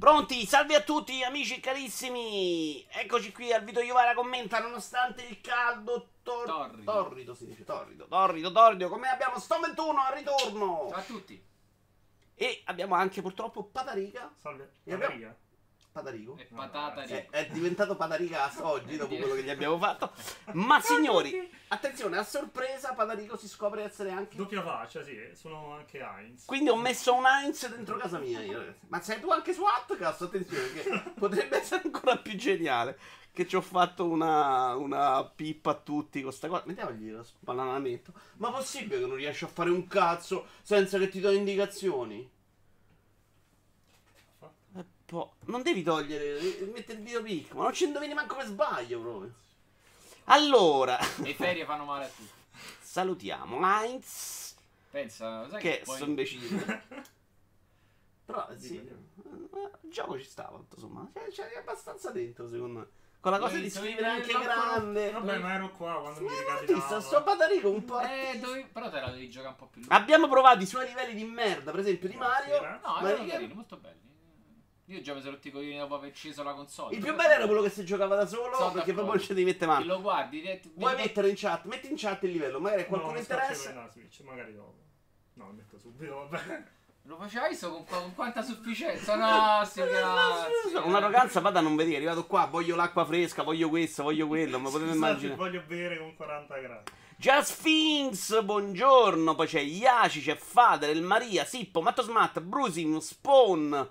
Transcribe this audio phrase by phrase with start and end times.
[0.00, 0.46] Pronti?
[0.46, 2.86] Salve a tutti amici carissimi!
[2.90, 6.90] Eccoci qui al video Iovara commenta nonostante il caldo tor- Torrido.
[6.90, 10.86] torrido si dice torrido, torrido, torrido, come abbiamo Sto 21 al ritorno!
[10.88, 11.44] Ciao a tutti.
[12.34, 14.32] E abbiamo anche purtroppo Patarica.
[14.36, 14.72] Salve.
[14.84, 15.36] E abbiamo- Maria.
[15.92, 16.36] Patarico?
[16.38, 17.02] E No, patata.
[17.02, 20.12] È, è diventato Patarica oggi dopo quello che gli abbiamo fatto.
[20.52, 25.98] Ma signori, attenzione, a sorpresa Patarico si scopre essere anche Doppia faccia, sì, sono anche
[25.98, 26.44] Heinz.
[26.44, 28.86] Quindi ho messo un Heinz dentro casa mia io, ragazzi.
[28.88, 30.22] Ma sei tu anche su Outcast?
[30.22, 32.98] Attenzione, che potrebbe essere ancora più geniale.
[33.32, 36.64] Che ci ho fatto una, una pippa a tutti con sta cosa.
[36.66, 38.12] Mettiamogli lo spananamento.
[38.38, 42.38] Ma possibile che non riesci a fare un cazzo senza che ti do indicazioni?
[45.10, 48.46] Poi, non devi togliere, devi mettere il video pic, ma non ci indovini manco per
[48.46, 49.34] sbaglio proprio.
[50.26, 52.30] Allora, Le ferie fanno male a tutti.
[52.80, 54.54] salutiamo Heinz.
[54.90, 56.84] Pensa, sai Che poi- sono imbecille.
[58.24, 58.96] Però sì, eh,
[59.82, 61.10] il gioco ci stava, tutto sommato.
[61.32, 62.86] Cioè, c'è abbastanza dentro, secondo me.
[63.18, 65.10] Con la cosa Dovevi- di scrivere anche grande.
[65.10, 67.00] Vabbè, ma ero qua quando mi Ma ricapitava.
[67.00, 68.00] sto Patarico un po'.
[68.00, 68.68] Eh, dovevi...
[68.72, 69.94] Però te la devi giocare un po' più lungo.
[69.94, 72.56] Abbiamo provato i suoi livelli di merda, per esempio di Mario.
[72.58, 72.80] Buonasera.
[72.86, 73.98] No, Ma erano che- carini, molto belli.
[74.90, 76.96] Io già mi sono rotti i coglioni dopo aver acceso la console.
[76.96, 78.92] Il più bello era quello che si giocava da solo, Sono perché d'accordo.
[78.92, 79.84] proprio non ci devi mettere Che mano.
[79.84, 81.64] lo guardi, diretto- Vuoi mettere in chat?
[81.66, 83.72] Metti in chat il livello, magari a qualcuno no, interessa.
[83.72, 84.74] la Switch, magari dopo.
[85.34, 86.62] No, lo metto subito, vabbè.
[87.04, 89.14] Lo facevai so con, con quanta sufficienza?
[89.14, 90.76] No, sti cazzi.
[90.84, 94.70] Un'arroganza, vada non vedi, è arrivato qua, voglio l'acqua fresca, voglio questo, voglio quello, ma
[94.70, 95.36] potete immaginare.
[95.36, 96.90] voglio bere con 40 gradi.
[97.16, 103.90] Just Sphinx, buongiorno, poi c'è Iaci, c'è Fader, il Maria, Sippo, Matto Smat, Brusim, Spawn.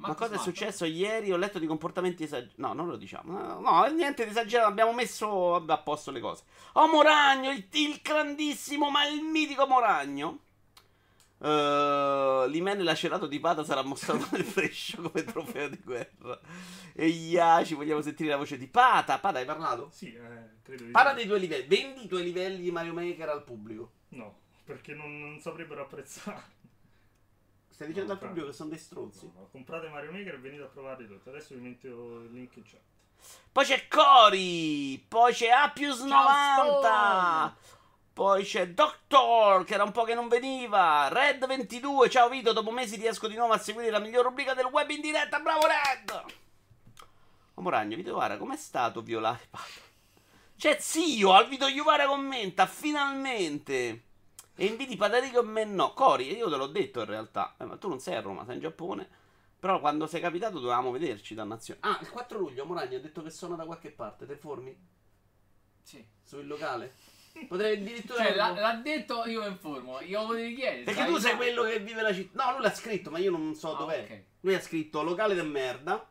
[0.00, 0.42] Ma, cosa è smatto.
[0.44, 1.30] successo ieri?
[1.30, 2.54] Ho letto di comportamenti esagerati.
[2.60, 3.38] No, non lo diciamo.
[3.38, 4.68] No, no, niente di esagerato.
[4.68, 6.44] Abbiamo messo a posto le cose.
[6.72, 10.38] Oh, Moragno, il, il grandissimo, ma il mitico Moragno.
[11.36, 16.38] Uh, L'Imen lacerato di pata sarà mostrato nel frescio come trofeo di guerra.
[16.94, 19.18] E Iaci, vogliamo sentire la voce di Pata.
[19.18, 19.90] Pata, hai parlato?
[19.92, 21.66] Sì, eh, credo di Parla dei tuoi livelli.
[21.66, 23.92] Vendi i tuoi livelli di Mario Maker al pubblico.
[24.08, 26.58] No, perché non, non saprebbero apprezzare.
[27.80, 29.24] Stai dicendo No, al pubblico che sono dei stronzi.
[29.24, 31.30] No, no, comprate Mario Maker e venite a provare tutto.
[31.30, 32.80] Adesso vi metto il link in chat.
[33.50, 35.02] Poi c'è Cori.
[35.08, 36.82] Poi c'è Apius 90.
[36.82, 37.54] Spawn.
[38.12, 41.08] Poi c'è Doctor, che era un po' che non veniva.
[41.08, 42.10] Red 22.
[42.10, 45.00] Ciao Vito, dopo mesi riesco di nuovo a seguire la miglior rubrica del web in
[45.00, 45.40] diretta.
[45.40, 46.24] Bravo Red!
[47.54, 49.48] Oh, Moragno, Vito Iovara, com'è stato violare?
[50.54, 54.02] C'è Zio, al Vito Iovara commenta, finalmente.
[54.60, 55.94] E inviti Patarico e me no.
[55.94, 57.54] Cori, io te l'ho detto in realtà.
[57.58, 59.08] Eh, ma tu non sei a Roma, sei in Giappone.
[59.58, 61.80] Però quando sei capitato dovevamo vederci, dannazione.
[61.82, 64.26] Ah, il 4 luglio Moragno ha detto che sono da qualche parte.
[64.26, 64.76] Te formi?
[65.82, 66.04] Sì.
[66.22, 66.92] Sul locale?
[67.48, 68.22] Potrei addirittura.
[68.22, 69.98] Cioè, l'ha, l'ha detto, io informo.
[70.02, 70.82] Io potevi chiedere.
[70.82, 71.10] Perché sai?
[71.10, 72.44] tu sei quello che vive la città.
[72.44, 74.02] No, lui l'ha scritto, ma io non so Ah, dov'è.
[74.02, 74.22] ok.
[74.40, 76.06] Lui ha scritto locale del merda.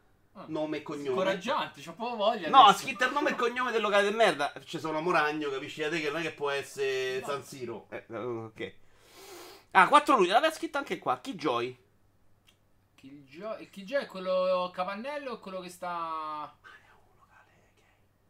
[0.47, 1.15] Nome e cognome.
[1.15, 2.49] Scoraggiante, c'ho proprio voglia.
[2.49, 4.51] No, ha scritto il nome e cognome del locale del merda.
[4.63, 7.25] Ci sono Moragno, capisci da te che non è che può essere No.
[7.27, 7.87] San Siro.
[7.89, 8.73] Eh, ok.
[9.71, 11.19] Ah, 4 luglio, l'aveva scritto anche qua.
[11.19, 11.77] Chi Joy?
[12.95, 16.53] Chi gioca è quello capannello o quello che sta.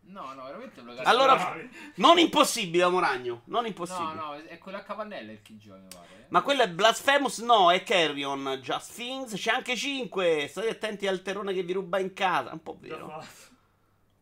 [0.10, 1.08] No, no, veramente locale.
[1.08, 1.56] Allora,
[1.96, 3.42] non impossibile, Moragno.
[3.46, 4.14] Non No, impossibile.
[4.14, 6.26] no, è quello a capannello il gioca, mi pare.
[6.30, 7.40] Ma quello è Blasphemous?
[7.40, 8.60] No, è Carrion.
[8.62, 9.34] Just Things.
[9.36, 10.48] C'è anche 5.
[10.50, 12.52] State attenti al terrone che vi ruba in casa.
[12.52, 13.08] Un po' vero.
[13.08, 13.26] fatto.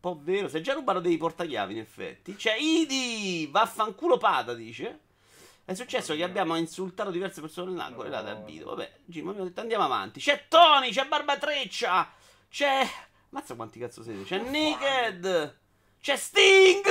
[0.00, 0.48] po' vero.
[0.48, 2.36] Se già rubato dei portachiavi, in effetti.
[2.36, 3.46] C'è Idi.
[3.50, 5.00] Vaffanculo pata, dice.
[5.64, 7.96] È successo che abbiamo insultato diverse persone là, No.
[7.96, 8.68] correlate al video.
[8.68, 10.20] Vabbè, Jim, abbiamo detto andiamo avanti.
[10.20, 12.10] C'è Tony, c'è Barbatreccia.
[12.48, 12.88] C'è.
[13.30, 14.22] Mazza quanti cazzo siete?
[14.24, 15.58] C'è Naked.
[16.00, 16.84] C'è Sting.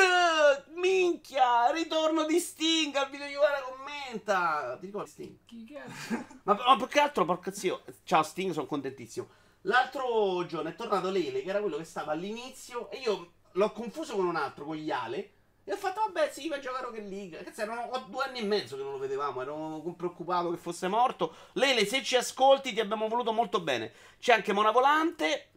[0.75, 1.71] Minchia.
[1.71, 4.77] Ritorno di Sting al video Iovara commenta.
[4.79, 5.37] Ti ricordi Sting?
[5.45, 6.25] Chi cazzo?
[6.43, 7.83] Ma, ma più che altro, porca zio.
[8.03, 9.27] Ciao Sting, sono contentissimo.
[9.61, 14.15] L'altro giorno è tornato Lele, che era quello che stava all'inizio, e io l'ho confuso
[14.15, 15.31] con un altro, con gli Ale.
[15.63, 17.43] E ho fatto, vabbè, sì, va a giocare Rocket League.
[17.43, 20.87] Cazzo, erano ho due anni e mezzo che non lo vedevamo, ero preoccupato che fosse
[20.87, 21.35] morto.
[21.53, 23.91] Lele, se ci ascolti, ti abbiamo voluto molto bene.
[24.19, 25.49] C'è anche Mona Volante.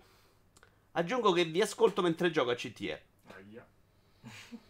[0.93, 3.01] Aggiungo che vi ascolto mentre gioco a CTR.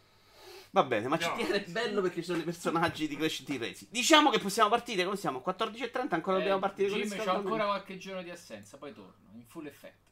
[0.73, 1.35] Va bene, ma No.
[1.35, 3.91] CTR è bello perché ci sono i personaggi di Crash Team Racing.
[3.91, 5.43] Diciamo che possiamo partire, come siamo?
[5.45, 7.55] 14.30, ancora dobbiamo Eh, partire con Jim, il c'ho riscaldamento.
[7.55, 10.09] ancora qualche giorno di assenza, poi torno in full effetto.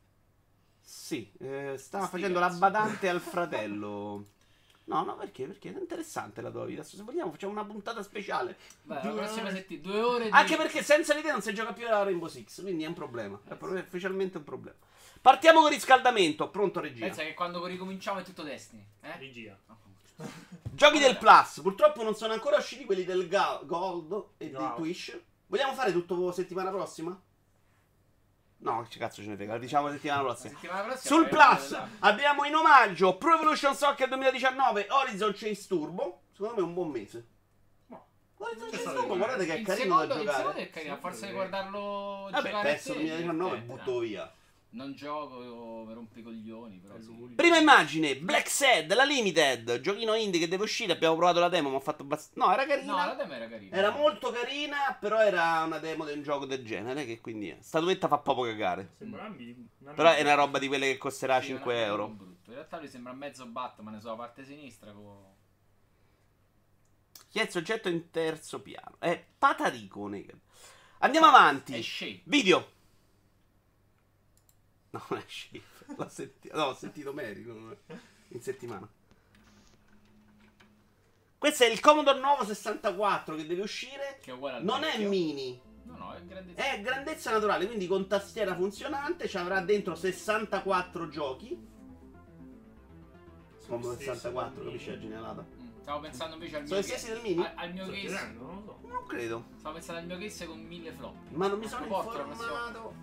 [0.81, 2.53] Sì, eh, stava Sti facendo cazzi.
[2.53, 4.25] la badante al fratello.
[4.85, 5.45] No, no, perché?
[5.47, 6.83] Perché è interessante la tua vita.
[6.83, 8.57] Se vogliamo facciamo una puntata speciale.
[8.83, 9.29] Beh, Due ore.
[9.29, 10.31] settimana, due ore di...
[10.33, 13.39] Anche perché senza te non si gioca più a Rainbow Six, quindi è un problema.
[13.47, 14.77] È proprio ufficialmente un problema.
[15.21, 16.49] Partiamo con il riscaldamento.
[16.49, 17.05] Pronto, regia.
[17.07, 19.17] Pensa che quando ricominciamo è tutto Destiny, eh?
[19.19, 19.57] Regia.
[20.63, 21.61] Giochi del Plus.
[21.63, 24.77] Purtroppo non sono ancora usciti quelli del Ga- Gold e di Wow.
[24.77, 25.21] Twitch.
[25.47, 27.21] Vogliamo fare tutto settimana prossima?
[28.61, 30.53] No, che cazzo ce ne frega, diciamo la settimana prossima.
[30.55, 36.23] settimana prossima Sul Plus abbiamo in omaggio Pro Evolution Soccer 2019 Horizon Chase Turbo.
[36.33, 37.27] Secondo me è un buon mese.
[37.87, 38.07] No.
[38.39, 40.39] Horizon C'è Chase Turbo, di guardate che è il carino da secondo, il giocare.
[40.43, 41.33] secondo è carino, Sì, di sì.
[41.33, 44.33] guardarlo Vabbè, giocare testo te, 2019 divertente, butto via.
[44.71, 47.33] Non gioco, rompo i coglioni, però sì.
[47.35, 51.71] Prima immagine, Black Sad, la Limited, giochino indie che deve uscire, abbiamo provato la demo,
[51.71, 52.39] ma ho fatto abbastanza...
[52.45, 52.93] No, era carina.
[52.93, 53.75] No, la demo era carina.
[53.75, 57.57] Era molto carina, però era una demo di un gioco del genere, che quindi...
[57.61, 58.91] Statuetta fa proprio cagare.
[58.99, 59.61] Sembra un amico.
[59.79, 62.09] un Però è una roba di quelle che costerà Sì, 5 era euro.
[62.09, 62.51] brutto.
[62.51, 65.25] In realtà lui sembra mezzo Batman sulla parte sinistra con...
[67.31, 68.97] Chi è il soggetto in terzo piano?
[68.99, 70.39] È Patarico Naked.
[70.99, 71.73] Andiamo avanti.
[71.73, 72.21] È Shape.
[72.25, 72.77] Video.
[74.93, 75.63] No, non è Shape.
[75.97, 77.77] L'ho sentito, no, ho sentito Mary non-
[78.29, 78.89] in settimana.
[81.37, 84.19] Questo è il Commodore Nuovo 64 che deve uscire.
[84.21, 85.09] Che è uguale al Non è vecchio.
[85.09, 86.55] mini, No, no, è grande.
[86.55, 89.29] è grandezza naturale, quindi con tastiera funzionante.
[89.29, 91.67] Ci avrà dentro 64 giochi.
[93.67, 95.43] Commodore Stesso 64, del capisci la genialata?
[95.43, 97.13] Mm, Stavo pensando invece al mio Sono case.
[97.13, 97.45] del mini?
[97.45, 97.99] Al, al mio case.
[98.01, 98.89] chiedendo, non lo so.
[98.89, 99.45] Non credo.
[99.59, 101.15] Stavo pensando al mio case con mille flop.
[101.31, 102.95] Ma non mi sono informato.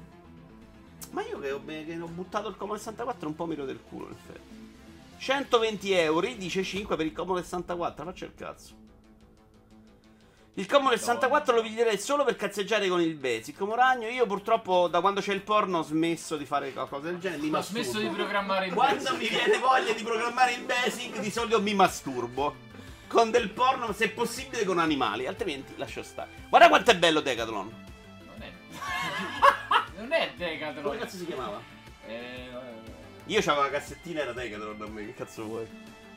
[1.16, 4.08] Ma io che ho, che ho buttato il Commodore 64 un po' mi del culo,
[4.08, 4.74] in effetti.
[5.18, 8.74] 120 euro, dice 5 per il Commodore 64, faccio il cazzo.
[10.56, 13.58] Il Commodore 64 lo piglierei solo per cazzeggiare con il Basic.
[13.62, 17.44] Moragno, io purtroppo da quando c'è il porno ho smesso di fare qualcosa del genere.
[17.44, 18.10] mi Ho smesso masturbo.
[18.10, 19.18] di programmare il Quando Basic.
[19.22, 22.56] mi viene voglia di programmare il Basic, di solito mi masturbo.
[23.08, 26.30] Con del porno, se possibile, con animali, altrimenti lascio stare.
[26.50, 27.84] Guarda quanto è bello Decathlon.
[30.06, 30.32] Non è.
[30.36, 30.84] Decathlon.
[30.84, 31.62] Come cazzo si chiamava?
[32.08, 32.50] Eh,
[33.26, 35.68] Io c'avevo la cassettina era Decathlon a me, che cazzo vuoi?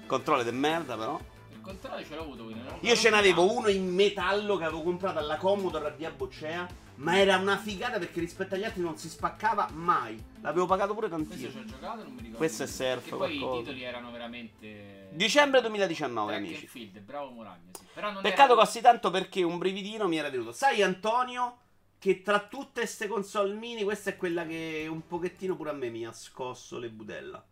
[0.06, 1.18] Controllo di merda però.
[1.50, 2.62] il controllo ce l'ho avuto quindi.
[2.62, 6.66] non- Io ce n'avevo uno in metallo che avevo comprato alla Commodore a via Boccea,
[6.96, 10.22] ma era una figata perché rispetto agli altri non si spaccava mai.
[10.40, 11.50] L'avevo pagato pure Questo tantino.
[11.50, 12.36] ci ho giocato, non mi ricordo.
[12.38, 13.54] Questo è surf, Che poi qualcosa.
[13.60, 15.08] i titoli erano veramente.
[15.10, 16.66] Dicembre 2019, Track amici.
[16.66, 17.84] field, bravo Moragno, sì.
[17.94, 18.60] Però non Peccato era...
[18.60, 20.52] costi tanto perché un brividino mi era venuto.
[20.52, 21.56] Sai Antonio
[21.98, 25.90] che tra tutte queste console mini questa è quella che un pochettino pure a me
[25.90, 27.44] mi ha scosso le budella.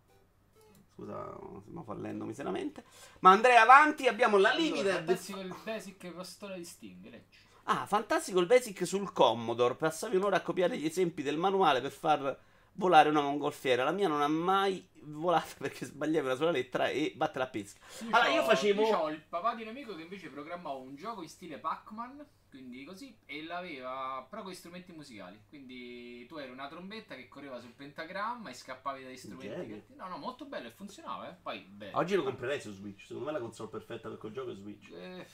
[0.93, 2.83] Scusa, stiamo fallendo miseramente.
[3.19, 4.93] Ma andrei avanti, abbiamo la Allora, Limited.
[4.93, 7.37] fantastico il basic pastore di Sting, leggi.
[7.69, 9.75] Ah, fantastico il basic sul Commodore.
[9.75, 12.39] Passavi un'ora a copiare gli esempi del manuale per far
[12.73, 13.83] volare una mongolfiera.
[13.83, 17.79] La mia non ha mai volato perché sbagliavi una sola lettera e batte la pesca.
[18.09, 21.21] Allora, io facevo- Io ho il papà di un amico che invece programmava un gioco
[21.21, 25.41] in stile Pac-Man, quindi così, e l'aveva però con strumenti musicali.
[25.47, 29.67] Quindi tu eri una trombetta che correva sul pentagramma e scappavi dagli strumenti.
[29.67, 29.83] Che...
[29.95, 31.33] No, no, molto bello e funzionava, eh.
[31.41, 31.91] Poi, beh.
[31.93, 33.05] Oggi lo comprerei su Switch.
[33.05, 34.91] Secondo me la console perfetta per quel gioco è Switch.
[34.91, 35.27] Eh,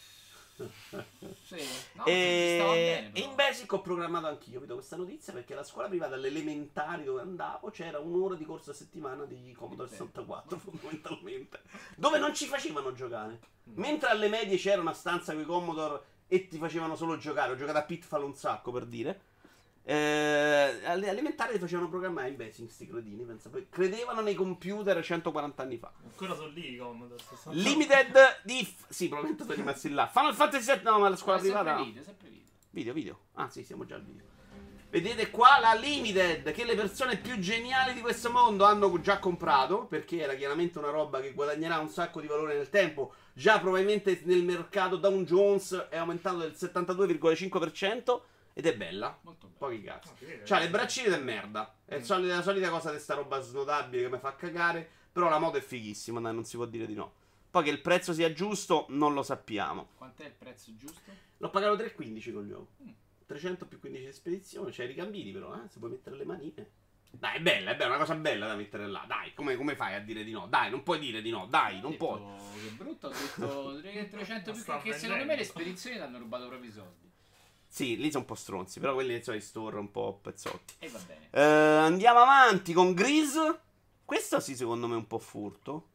[1.43, 1.57] sì,
[1.93, 2.57] no, e...
[2.59, 3.11] stava bene.
[3.13, 7.03] e in Basic ho programmato anch'io, vedo questa notizia perché alla scuola privata, alle elementari
[7.03, 11.61] dove andavo, c'era un'ora di corso a settimana di Commodore Che 64 fondamentalmente,
[11.95, 13.39] dove non ci facevano giocare.
[13.69, 13.73] Mm.
[13.77, 16.01] Mentre alle medie c'era una stanza con i Commodore
[16.33, 19.21] e ti facevano solo giocare, ho giocato a Pitfall un sacco per dire.
[19.83, 23.51] Eh, alle elementari ti facevano programmare in Basic, sti cretini, pensa.
[23.69, 25.91] Credevano nei computer 140 anni fa.
[26.03, 27.21] Ancora sono lì i Commodore.
[27.21, 27.61] 64.
[27.61, 28.85] Limited Diff.
[28.89, 30.07] Sì, probabilmente sono rimasti là.
[30.07, 30.83] Final Fantasy VII.
[30.83, 31.75] No, ma la scuola privata.
[31.75, 32.47] video, sempre video.
[32.71, 33.19] Video, video.
[33.33, 34.32] Ah, sì, siamo già al video.
[34.93, 39.87] Vedete qua la Limited che le persone più geniali di questo mondo hanno già comprato.
[39.87, 43.15] Perché era chiaramente una roba che guadagnerà un sacco di valore nel tempo.
[43.33, 48.21] Già probabilmente nel mercato Dow Jones è aumentato del 72,5%.
[48.53, 49.17] Ed è bella.
[49.21, 49.57] Molto bello.
[49.57, 50.11] Pochi cazzo.
[50.11, 50.41] Ah, sì, eh.
[50.43, 51.75] C'ha le braccine del merda.
[51.85, 54.87] È il soli- la solita cosa di sta roba snodabile che mi fa cagare.
[55.11, 57.13] Però la moto è fighissima, dai, non si può dire di no.
[57.49, 59.87] Poi che il prezzo sia giusto, non lo sappiamo.
[59.97, 61.09] Quant'è il prezzo giusto?
[61.37, 62.67] L'ho pagato 3,15 col gioco.
[62.83, 62.89] Mm.
[63.25, 64.71] 300 più 15 di spedizione.
[64.71, 65.69] C'è i ricambini, però, eh.
[65.69, 66.69] Si puoi mettere le manine.
[67.15, 69.05] Dai, è bella, è bella, è una cosa bella da mettere là.
[69.07, 70.47] Dai, come, come fai a dire di no?
[70.47, 71.45] Dai, non puoi dire di no.
[71.45, 72.21] Dai, non detto puoi.
[72.63, 76.69] Che brutto, ho detto 300 più che secondo me le spedizioni ti hanno rubato proprio
[76.69, 77.11] i soldi.
[77.67, 80.75] Sì, lì sono un po' stronzi, però quelli sono i store un po' pezzotti.
[80.79, 81.27] E va bene.
[81.31, 83.59] Eh, andiamo avanti con Grease.
[84.05, 85.89] Questo sì, secondo me è un po' furto.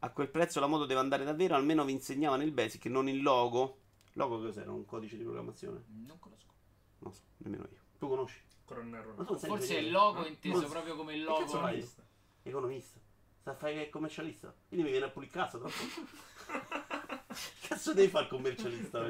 [0.00, 1.54] A quel prezzo la moto deve andare davvero.
[1.54, 3.79] Almeno vi insegnavano il basic, non il logo.
[4.20, 4.70] Logo cos'era?
[4.70, 5.82] Un codice di programmazione?
[6.04, 6.52] Non conosco.
[6.98, 7.78] Non so, nemmeno io.
[7.98, 8.38] Tu conosci?
[8.66, 9.86] Forse ingegnere?
[9.86, 11.46] il logo No, inteso non- proprio come il logo.
[11.46, 11.88] fai?
[12.42, 13.00] Economista.
[13.40, 14.54] Sta il commercialista.
[14.68, 15.74] Quindi mi viene a pulire il cazzo troppo.
[17.66, 19.00] cazzo devi fare il commercialista?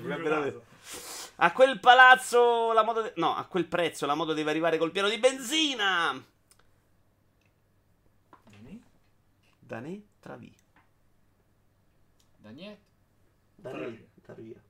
[1.36, 3.02] A quel palazzo la moto.
[3.02, 6.24] de- No, a quel prezzo la moto deve arrivare col pieno di benzina.
[9.58, 10.52] Danè Travia.
[12.38, 12.82] Da niente.
[13.56, 14.62] Danè Travia.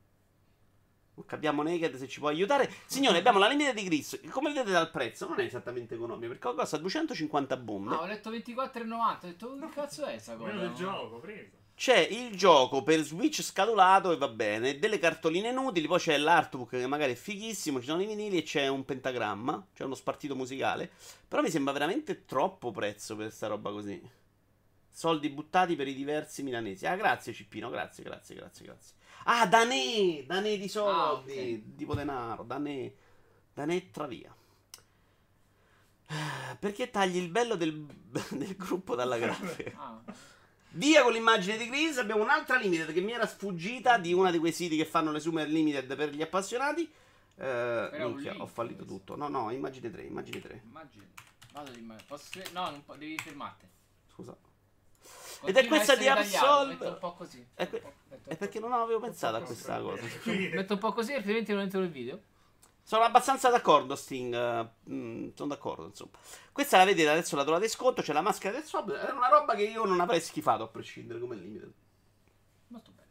[1.26, 2.70] Capiamo Naked se ci può aiutare.
[2.86, 4.20] Signore, abbiamo la limite di Gris.
[4.30, 6.32] Come vedete dal prezzo, non è esattamente economico.
[6.32, 7.94] Perché costa 250 bombe.
[7.94, 9.26] Ah, ho letto 24,90.
[9.26, 10.52] Ho detto, "Oh, che cazzo è sta cosa?
[10.52, 11.58] Del gioco, preso.
[11.74, 14.78] C'è il gioco per Switch scatolato e va bene.
[14.78, 15.86] Delle cartoline inutili.
[15.86, 17.80] Poi c'è l'artbook che magari è fighissimo.
[17.80, 19.66] Ci sono i vinili e c'è un pentagramma.
[19.74, 20.90] C'è uno spartito musicale.
[21.26, 23.98] Però mi sembra veramente troppo prezzo per sta roba così.
[25.00, 26.84] Soldi buttati per i diversi milanesi.
[26.86, 27.70] Ah, grazie Cippino.
[27.70, 28.96] Grazie, grazie, grazie, grazie.
[29.24, 30.24] Ah, Danè!
[30.26, 30.98] Danè di soldi.
[30.98, 31.74] Ah, ok.
[31.74, 32.42] Tipo denaro.
[32.42, 32.92] Danè.
[33.54, 34.36] Danè Travia.
[36.08, 37.72] Ah, Perché tagli il bello del,
[38.28, 39.72] del gruppo dalla grafica?
[39.80, 40.02] Ah,
[40.72, 41.96] Via con l'immagine di Gris.
[41.96, 45.20] Abbiamo un'altra limited che mi era sfuggita di uno di quei siti che fanno le
[45.20, 46.86] super limited per gli appassionati.
[47.36, 48.96] Eh, minchia, ho fallito questo.
[48.98, 49.16] tutto.
[49.16, 50.60] No, no, immagine 3, immagine 3.
[50.62, 51.06] immagini.
[51.52, 52.28] Vado di Posso...
[52.52, 53.66] No, non po- devi fermarti.
[54.12, 54.36] Scusa.
[55.42, 56.74] Ed è questa di Absolve.
[56.74, 57.46] Metto un po' così.
[57.54, 60.02] È, metto è perché non avevo pensato a questa cosa.
[60.24, 62.20] Metto un po' così, altrimenti non entro nel video.
[62.82, 64.68] Sono abbastanza d'accordo, Sting.
[64.90, 66.10] mm, sono d'accordo, insomma.
[66.52, 68.02] Questa la vedete, adesso la trovate in sconto.
[68.02, 68.90] C'è la maschera del swap.
[68.90, 71.72] È una roba che io non avrei schifato a prescindere come limited.
[72.68, 73.08] Molto bene.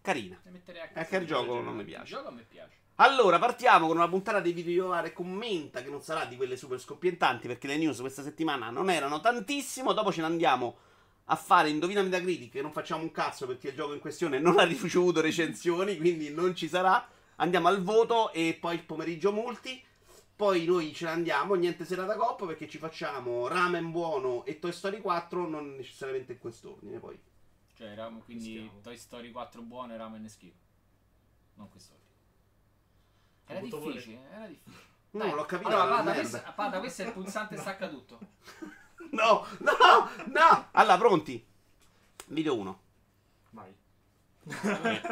[0.00, 0.38] Carina.
[0.44, 2.06] Ne metterei a È che il gioco non mi Il piace.
[2.14, 2.74] gioco a me piace.
[2.96, 6.80] Allora, partiamo con una puntata di video Are commenta che non sarà di quelle super
[6.80, 9.92] scoppientanti perché le news questa settimana non erano tantissimo.
[9.92, 10.76] Dopo ce ne andiamo
[11.28, 14.58] a fare Indovina Metacritic che non facciamo un cazzo perché il gioco in questione non
[14.58, 17.08] ha ricevuto recensioni, quindi non ci sarà.
[17.36, 19.82] Andiamo al voto e poi il pomeriggio multi.
[20.36, 24.70] Poi noi ce ne andiamo, niente serata coppa perché ci facciamo Ramen buono e Toy
[24.70, 27.18] Story 4, non necessariamente in quest'ordine poi.
[27.74, 28.80] Cioè, eravamo quindi Rischiamo.
[28.82, 30.58] Toy Story 4 buono e Ramen schifo.
[31.54, 32.10] Non quest'ordine.
[33.46, 34.84] Era difficile, era difficile.
[35.12, 35.68] No, Dai, l'ho capito.
[35.70, 38.18] Allora, Pada, questo, Pada, questo è il pulsante stacca tutto.
[39.10, 40.68] No, no, no.
[40.72, 41.44] Allora, pronti?
[42.26, 42.80] Video 1.
[43.50, 43.74] Vai.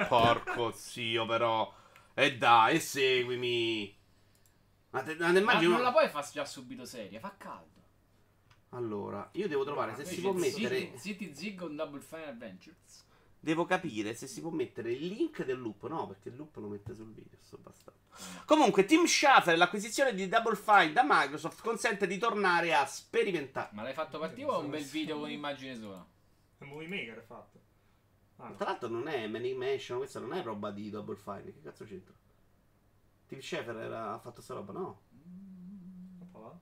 [0.09, 1.73] Porco zio, però.
[2.13, 3.97] E dai, seguimi.
[4.91, 5.73] Ma te, ma te Ma immagino.
[5.73, 7.83] non la puoi fare già subito seria, fa caldo.
[8.71, 10.99] Allora, io devo trovare se Invece si può mettere.
[10.99, 13.05] City Zig on Double Fine Adventures.
[13.39, 15.87] Devo capire se si può mettere il link del loop.
[15.89, 17.39] No, perché il loop lo mette sul video.
[17.41, 18.01] Sto bastardo.
[18.45, 23.71] Comunque, Team Shuffle, l'acquisizione di Double Fine da Microsoft consente di tornare a sperimentare.
[23.73, 26.07] Ma l'hai fatto partire o è un bel video con immagine sola?
[26.59, 27.61] È Movie Maker è fatto.
[28.37, 28.55] Ah, no.
[28.57, 31.53] Tra l'altro, non è Manimation, questa non è roba di Double Fine.
[31.53, 32.15] Che cazzo c'entra?
[33.27, 35.03] Team Schafer era ha fatto sta roba, no?
[36.31, 36.61] Fa là.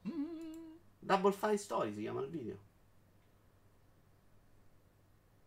[0.99, 2.59] Double Fine Story si chiama il video.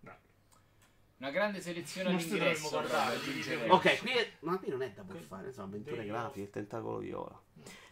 [0.01, 0.15] Dai.
[1.17, 2.69] Una grande selezione all'ingresso.
[2.69, 3.69] dovremmo guardare.
[3.69, 4.31] Ok, qui è...
[4.41, 7.39] Ma qui non è Double Fine, sono avventure Dei- grafiche, il tentacolo viola.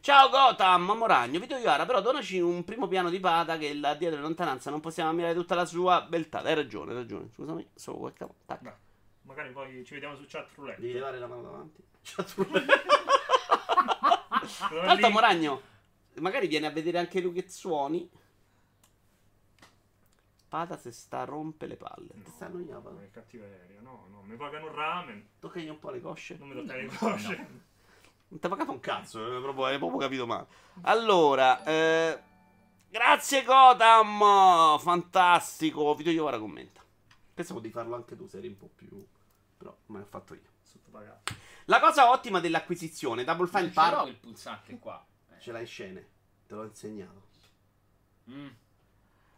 [0.01, 4.18] Ciao Gotham, Moragno, Vito Iara, però donaci un primo piano di Pada che là dietro
[4.18, 6.39] in lontananza non possiamo ammirare tutta la sua beltà.
[6.42, 7.30] Hai ragione, hai ragione.
[7.32, 8.36] Scusami, solo quel capo.
[9.22, 10.82] Magari poi ci vediamo su chat roulette.
[10.82, 11.82] Devi levare la mano davanti.
[12.03, 12.74] Chat roulette.
[14.72, 15.62] L'altro Moragno,
[16.15, 18.10] magari viene a vedere anche lui che suoni.
[20.53, 22.13] Pada se sta a rompe le palle.
[22.24, 23.81] Ti sta annoiando, No, è cattiveria.
[23.81, 25.29] No, no, mi pagano un ramen.
[25.39, 26.38] Toccagli un po' le cosce.
[26.38, 27.36] Non mi toccare le No, cosce.
[28.27, 30.45] Non ti ha pagato un cazzo, eh, proprio, hai proprio capito male.
[30.83, 32.22] Allora, eh,
[32.88, 35.95] grazie Gotham, fantastico.
[35.95, 36.83] Video io ora commenta.
[37.33, 39.03] Pensavo di farlo anche tu, se eri un po' più...
[39.57, 40.51] Però me l'ho fatto io.
[40.62, 41.33] Sottopagato.
[41.65, 44.07] La cosa ottima dell'acquisizione, Double Fine Non ce l'ho Park...
[44.07, 45.03] il pulsante qua.
[45.31, 45.39] Eh.
[45.39, 46.10] Ce l'hai in scene,
[46.45, 47.22] te l'ho insegnato.
[48.29, 48.50] Mm.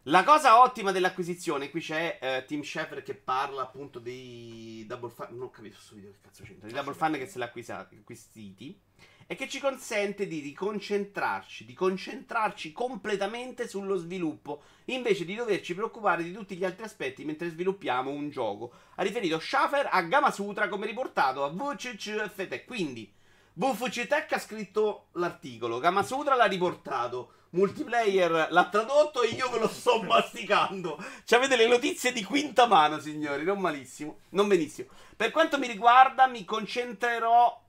[0.08, 5.26] La cosa ottima dell'acquisizione, qui c'è eh, Tim Schafer che parla appunto dei Double Fun,
[5.30, 8.80] non ho capito questo video che cazzo c'entra, di Double Fun che se l'ha acquisiti,
[9.26, 16.22] e che ci consente di riconcentrarci, di concentrarci completamente sullo sviluppo, invece di doverci preoccupare
[16.22, 18.72] di tutti gli altri aspetti mentre sviluppiamo un gioco.
[18.94, 23.12] Ha riferito Schafer a Gamasutra come riportato a VCCFT, quindi
[23.54, 29.68] VFC Tech ha scritto l'articolo, Gamasutra l'ha riportato, Multiplayer l'ha tradotto e io ve lo
[29.68, 31.02] sto masticando.
[31.24, 34.88] Ci avete le notizie di quinta mano, signori, non malissimo, non benissimo.
[35.16, 37.64] Per quanto mi riguarda, mi concentrerò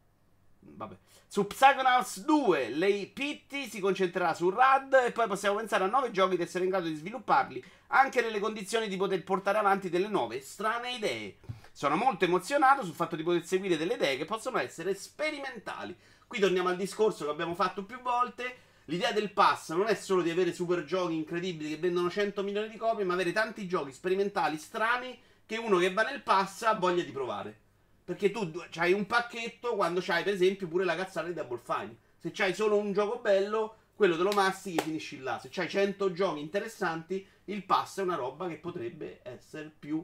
[0.59, 2.69] vabbè, su Psychonauts 2.
[2.69, 6.65] Lei Pitti si concentrerà su RAD e poi possiamo pensare a nuovi giochi ed essere
[6.65, 11.37] in grado di svilupparli anche nelle condizioni di poter portare avanti delle nuove strane idee.
[11.71, 15.95] Sono molto emozionato sul fatto di poter seguire delle idee che possono essere sperimentali.
[16.27, 18.65] Qui torniamo al discorso che abbiamo fatto più volte.
[18.89, 22.69] L'idea del pass non è solo di avere super giochi incredibili che vendono 100 milioni
[22.69, 26.73] di copie, ma avere tanti giochi sperimentali strani che uno che va nel pass ha
[26.73, 27.65] voglia di provare.
[28.05, 31.97] Perché tu hai un pacchetto quando c'hai, per esempio, pure la cazzata di Double Fine.
[32.17, 35.37] Se c'hai solo un gioco bello, quello te lo mastichi e finisci là.
[35.37, 40.01] Se c'hai 100 giochi interessanti, il pass è una roba che potrebbe essere più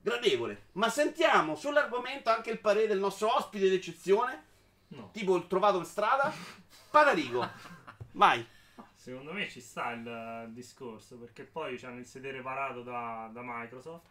[0.00, 0.68] gradevole.
[0.72, 4.44] Ma sentiamo sull'argomento anche il parere del nostro ospite d'eccezione.
[4.88, 5.10] No.
[5.12, 6.32] Tipo il trovato per strada?
[6.90, 7.80] Patarico.
[8.12, 8.44] Vai.
[8.94, 13.40] Secondo me ci sta il eh, discorso perché poi c'hanno il sedere parato da, da
[13.44, 14.06] Microsoft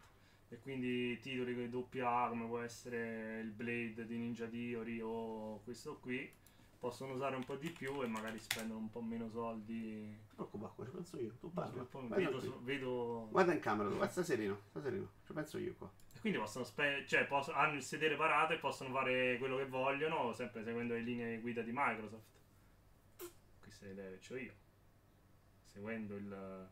[0.48, 5.60] e quindi titoli con doppia A come può essere il Blade di Ninja Theory o
[5.64, 6.30] questo qui
[6.78, 10.00] possono usare un po' di più e magari spendono un po' meno soldi.
[10.04, 11.32] Non ti preoccupare, ci penso io.
[11.40, 11.86] Tu parla.
[12.16, 14.04] Vedo, su- vedo- Guarda in camera, tu.
[14.08, 15.08] Sta sereno, sta sereno.
[15.24, 15.90] Ci penso io qua.
[16.14, 19.66] e quindi possono spe- cioè posso- hanno il sedere parato e possono fare quello che
[19.66, 22.24] vogliono sempre seguendo le linee guida di Microsoft.
[23.90, 24.52] Idee che ho io.
[25.64, 26.68] Seguendo il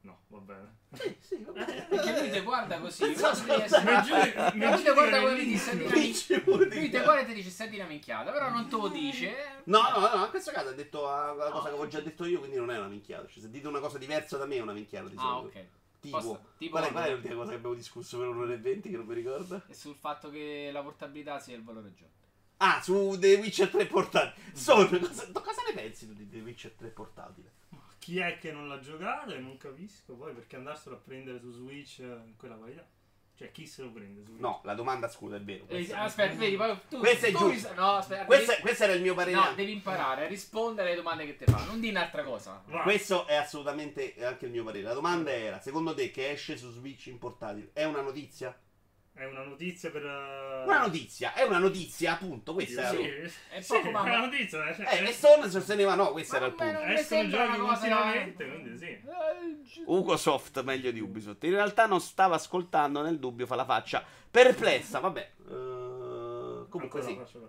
[0.00, 0.76] No, va bene.
[0.94, 1.82] Sì, sì, va bene.
[1.88, 3.02] Perché lui ti guarda così.
[3.04, 7.02] Non so devi essere- mi Lui ti guarda come dice Lui ti te.
[7.02, 9.34] guarda e ti dice di una minchiata, però non te lo dice.
[9.64, 12.38] No, no, no, in questo caso ha detto la, cosa che avevo già detto io,
[12.38, 13.26] quindi non è una minchiata.
[13.26, 15.66] Cioè, se dite una cosa diversa da me è una minchiata di Ah, ok.
[16.00, 18.58] Tipo, Posso- tipo qual, è, qual è l'ultima cosa che abbiamo discusso per un'ora e
[18.58, 19.62] venti che non mi ricordo?
[19.66, 22.17] E sul fatto che la portabilità sia il valore aggiunto.
[22.58, 24.34] Ah, su The Witcher 3 portatile.
[24.52, 27.52] Sono, cosa, cosa ne pensi tu di The Witcher 3 portatile?
[27.98, 31.50] Chi è che non l'ha giocato e non capisco poi perché andarselo a prendere su
[31.52, 32.84] Switch eh, in quella qualità.
[33.36, 34.40] Cioè chi se lo prende su Switch?
[34.40, 35.64] No, la domanda scusa è vero.
[35.64, 37.68] Eh, Questa, aspetta, vedi, poi tu, Questo è tu giusto.
[37.68, 39.36] mi- No, aspetta, questo, devi, questo era il mio parere.
[39.36, 42.60] no, devi imparare a rispondere alle domande che ti fanno, non di un'altra cosa.
[42.66, 42.80] Va.
[42.82, 44.82] Questo è assolutamente anche il mio parere.
[44.84, 48.58] La domanda era: secondo te che esce su Switch in portatile è una notizia?
[49.18, 50.04] È una notizia per...
[50.04, 52.54] eh, Una notizia, è una notizia, appunto.
[52.54, 53.28] Questa Sì, era.
[53.48, 54.74] È sì, poco, è ma- una notizia.
[54.74, 56.78] Cioè, Eh, e Stone sosteneva no, questo era il punto.
[56.82, 58.84] Escono giochi continuamente, quindi sì.
[58.84, 61.42] Eh, Ubisoft meglio di Ubisoft.
[61.42, 65.00] In realtà non stava ascoltando, nel dubbio fa la faccia perplessa.
[65.00, 67.38] Vabbè, eh, comunque Ancora sì.
[67.40, 67.48] la.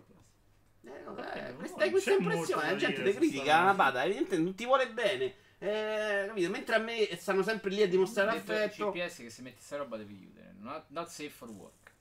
[0.92, 4.66] Eh, no, eh, questa, questa impressione, la gente ti critica, ma vada, evidentemente non ti
[4.66, 5.36] vuole bene.
[5.62, 6.50] Eh, capito?
[6.50, 8.92] Mentre a me stanno sempre lì a dimostrare detto affetto.
[8.92, 10.56] CPS che se metti sta roba devi chiudere.
[10.60, 11.92] Not, not safe for work.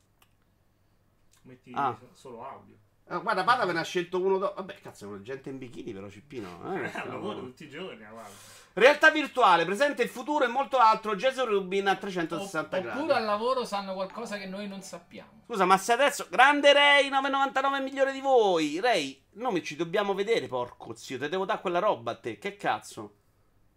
[1.43, 1.97] Metti Ah.
[2.13, 2.77] solo audio.
[3.11, 4.37] Eh, guarda, Padawan ha scelto uno.
[4.39, 6.75] Do- Vabbè, cazzo, è gente in bikini, però Cippino.
[6.75, 8.31] Eh, Eh, lavoro tutti i giorni, ah, guarda.
[8.75, 11.17] Realtà virtuale, presente il futuro e molto altro.
[11.17, 12.99] Jason Rubin a 360 Opp- gradi.
[12.99, 15.43] Oppure al lavoro sanno qualcosa che noi non sappiamo.
[15.47, 16.27] Scusa, ma se adesso.
[16.31, 18.79] Grande Ray 999 è migliore di voi.
[18.79, 21.19] Ray, noi ci dobbiamo vedere, porco zio.
[21.19, 22.39] Te devo dare quella roba a te.
[22.39, 23.15] Che cazzo?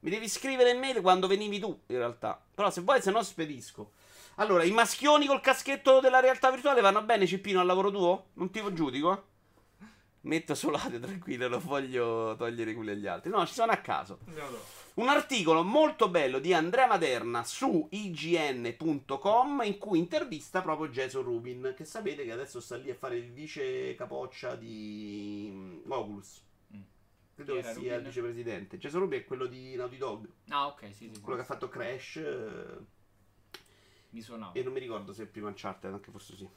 [0.02, 2.42] Mi devi scrivere in mail quando venivi tu, in realtà.
[2.54, 3.92] Però se vuoi, se no spedisco.
[4.36, 8.28] Allora, i maschioni col caschetto della realtà virtuale vanno bene, Cippino, al lavoro tuo?
[8.34, 9.30] Non ti giudico?
[10.22, 13.30] Metto solate tranquillo, non voglio togliere quelli agli altri.
[13.30, 14.20] No, ci sono a caso.
[14.96, 21.74] Un articolo molto bello di Andrea Maderna su ign.com in cui intervista proprio Jason Rubin,
[21.76, 26.42] che sapete che adesso sta lì a fare il vice capoccia di mm, Oculus.
[27.44, 28.78] Credo che sia il vicepresidente.
[28.78, 31.22] Jason Rubin è quello di Naughty Dog, Ah, ok, sì, sì.
[31.22, 32.78] quello che ha fatto Crash eh,
[34.12, 34.54] Mi suonava.
[34.54, 36.48] e non mi ricordo se è il primo Uncharted, anche forse sì.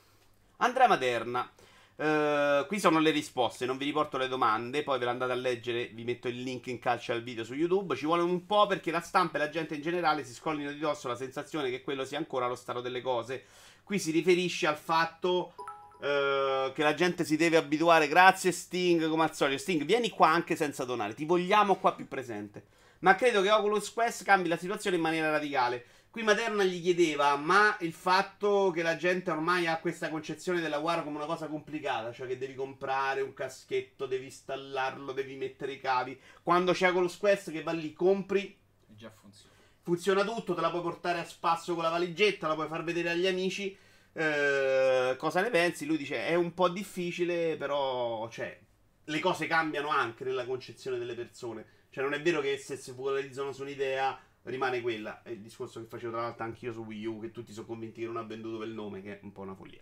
[0.59, 1.51] Andrea Maderna.
[1.97, 5.37] Eh, qui sono le risposte, non vi riporto le domande, poi ve le andate a
[5.37, 7.95] leggere, vi metto il link in calcio al video su YouTube.
[7.95, 10.79] Ci vuole un po' perché la stampa e la gente in generale si scollino di
[10.81, 13.45] dosso la sensazione che quello sia ancora lo stato delle cose.
[13.85, 15.55] Qui si riferisce al fatto
[16.01, 18.09] eh, che la gente si deve abituare.
[18.09, 19.61] Grazie Sting, come al solito.
[19.61, 22.67] Sting, vieni qua anche senza donare, ti vogliamo qua più presente.
[23.01, 25.85] Ma credo che Oculus Quest cambi la situazione in maniera radicale.
[26.15, 30.79] Qui Materna gli chiedeva, ma il fatto che la gente ormai ha questa concezione della
[30.79, 35.73] War come una cosa complicata, cioè che devi comprare un caschetto, devi installarlo, devi mettere
[35.73, 36.17] i cavi.
[36.43, 39.53] Quando c'è Oculus Quest che va lì, compri, E già funziona.
[39.83, 43.11] funziona tutto, te la puoi portare a spasso con la valigetta, la puoi far vedere
[43.11, 43.77] agli amici.
[44.15, 45.87] Eh, cosa ne pensi?
[45.87, 48.59] Lui dice, è un po' difficile, però, cioè,
[49.05, 51.67] le cose cambiano anche nella concezione delle persone.
[51.91, 55.23] Cioè, non è vero che se si focalizzano su un'idea rimane quella.
[55.23, 58.01] È il discorso che facevo tra l'altro anch'io su Wii U, che tutti sono convinti
[58.01, 59.81] che non ha venduto per nome, che è un po' una follia.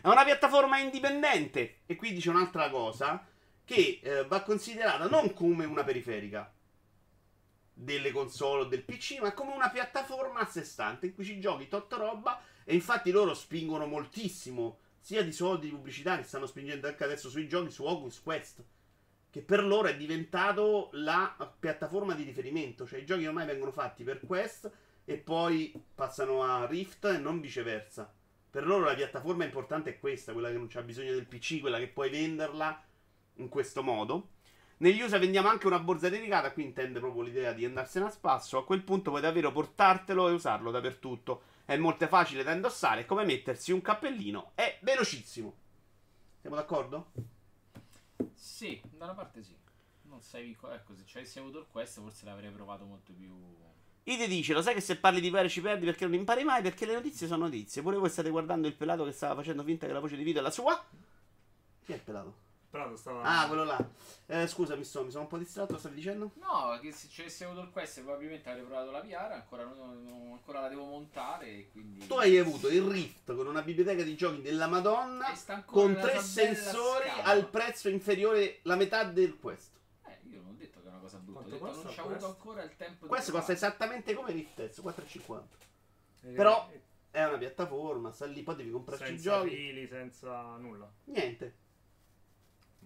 [0.00, 1.78] È una piattaforma indipendente.
[1.86, 3.24] E qui dice un'altra cosa,
[3.64, 6.52] che eh, va considerata non come una periferica
[7.80, 11.38] delle console o del PC, ma come una piattaforma a sé stante in cui ci
[11.38, 12.40] giochi tot roba.
[12.64, 17.30] E infatti loro spingono moltissimo, sia di soldi di pubblicità che stanno spingendo anche adesso
[17.30, 18.64] sui giochi, su Oculus Quest
[19.30, 22.86] che per loro è diventato la piattaforma di riferimento.
[22.86, 24.70] Cioè i giochi ormai vengono fatti per Quest
[25.04, 28.12] e poi passano a Rift e non viceversa.
[28.50, 31.78] Per loro la piattaforma importante è questa, quella che non c'ha bisogno del PC, quella
[31.78, 32.82] che puoi venderla
[33.34, 34.30] in questo modo.
[34.80, 38.58] Negli USA vendiamo anche una borsa dedicata, qui intende proprio l'idea di andarsene a spasso.
[38.58, 41.42] A quel punto puoi davvero portartelo e usarlo dappertutto.
[41.64, 44.52] È molto facile da indossare, è come mettersi un cappellino.
[44.54, 45.52] È velocissimo.
[46.40, 47.10] Siamo d'accordo?
[48.34, 49.56] Sì, da una parte sì.
[50.02, 53.34] Non sei co- ecco, se ci avessi avuto il quest forse l'avrei provato molto più.
[54.04, 56.62] Ide dice: Lo sai che se parli di pere ci perdi perché non impari mai?
[56.62, 57.82] Perché le notizie sono notizie.
[57.82, 60.40] Pure voi state guardando il pelato che stava facendo finta che la voce di video
[60.40, 60.82] è la sua?
[61.84, 62.46] Chi è il pelato?
[62.70, 63.22] Prato stava...
[63.22, 63.88] Ah, quello là.
[64.26, 66.32] Eh, scusa, mi, sto- mi sono un po' distratto, stavi dicendo?
[66.34, 70.02] No, che se ci avessi avuto il quest probabilmente avrei provato la VR, ancora, non-
[70.04, 72.06] non- ancora la devo montare e quindi...
[72.06, 75.32] Tu hai avuto il Rift con una biblioteca di giochi della Madonna
[75.64, 77.24] con tre sensori scatola.
[77.24, 79.78] al prezzo inferiore la metà del questo.
[80.04, 82.02] Eh, io non ho detto che è una cosa brutta, ho detto non ci ho
[82.04, 82.24] avuto quest?
[82.24, 85.42] ancora il tempo di Questo costa esattamente come Rift S, 4,50.
[86.20, 86.70] Eh, però-
[87.10, 89.48] È una piattaforma, sta lì, poi devi comprarci i senza giochi.
[89.54, 90.92] fili, senza nulla.
[91.04, 91.54] Niente.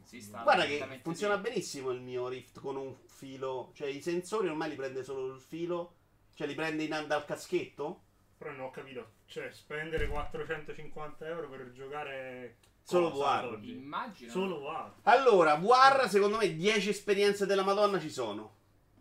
[0.03, 1.53] Sì, sta Guarda che funziona dentro.
[1.53, 3.71] benissimo il mio Rift con un filo.
[3.75, 5.95] Cioè, i sensori ormai li prende solo il filo.
[6.35, 8.03] Cioè, li prende in dal caschetto.
[8.39, 9.13] Però non ho capito.
[9.27, 12.57] Cioè, spendere 450 euro per giocare...
[12.83, 13.71] Solo oggi?
[13.71, 14.31] Immagino.
[14.31, 14.93] Solo VR.
[15.03, 18.57] Allora, VR, secondo me 10 esperienze della Madonna ci sono.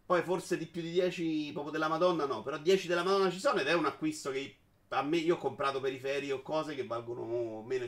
[0.05, 3.39] Poi forse di più di 10 proprio della Madonna no, però 10 della Madonna ci
[3.39, 4.57] sono ed è un acquisto che
[4.93, 7.85] a me io ho comprato periferi o cose che valgono meno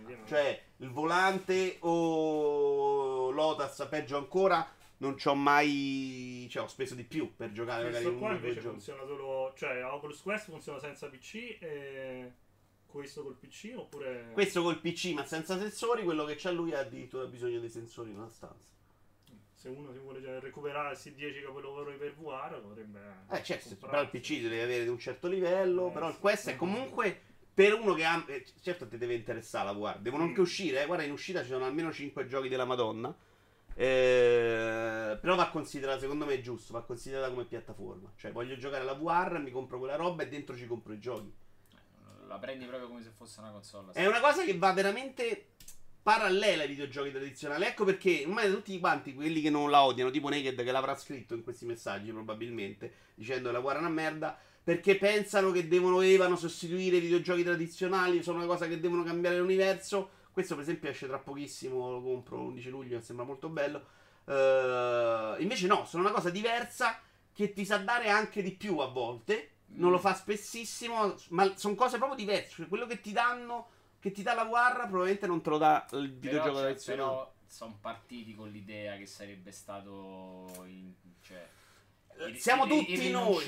[0.00, 4.66] non- Cioè, il volante o Lotus, peggio ancora,
[4.98, 6.46] non ci ho mai...
[6.50, 9.52] Cioè, ho speso di più per giocare magari questo in qua due invece funziona solo...
[9.56, 12.32] Cioè, Oculus Quest funziona senza PC e...
[12.86, 14.30] Questo col PC oppure...
[14.32, 18.10] Questo col PC ma senza sensori, quello che c'ha lui ha addirittura bisogno dei sensori
[18.10, 18.68] in una stanza.
[19.64, 23.00] Se uno si vuole cioè, recuperare il C10 capolavori per VR potrebbe...
[23.30, 26.20] Eh certo, però il PC deve avere di un certo livello, Eh, però il sì.
[26.20, 27.18] questo è comunque
[27.54, 28.22] per uno che ha...
[28.28, 30.42] eh, certo ti deve interessare la guarda, devono anche Mm.
[30.42, 33.16] uscire, eh, guarda in uscita ci sono almeno 5 giochi della Madonna,
[33.74, 38.82] eh, però va considerata, secondo me è giusto, va considerata come piattaforma, cioè voglio giocare
[38.82, 41.32] alla VR, mi compro quella roba e dentro ci compro i giochi.
[42.26, 43.92] La prendi proprio come se fosse una console.
[43.92, 45.52] È una cosa che va veramente
[46.04, 47.64] parallela ai videogiochi tradizionali.
[47.64, 51.34] Ecco perché ormai tutti quanti quelli che non la odiano, tipo Naked che l'avrà scritto
[51.34, 56.02] in questi messaggi probabilmente, dicendo che la guarda è una merda, perché pensano che devono
[56.02, 60.10] evano sostituire i videogiochi tradizionali, sono una cosa che devono cambiare l'universo.
[60.30, 63.82] Questo per esempio esce tra pochissimo, lo compro l'11 luglio, sembra molto bello.
[64.26, 67.00] Eh, invece no, sono una cosa diversa
[67.32, 69.52] che ti sa dare anche di più a volte.
[69.76, 69.92] Non Mm.
[69.92, 72.50] lo fa spessissimo, ma sono cose proprio diverse.
[72.56, 73.68] Cioè, quello che ti danno,
[74.04, 77.08] che ti dà la guerra, probabilmente non te lo dà il videogioco però, tradizionale.
[77.08, 81.42] però sono partiti con l'idea che sarebbe stato in- cioè,
[82.36, 83.44] Siamo ir- tutti noi.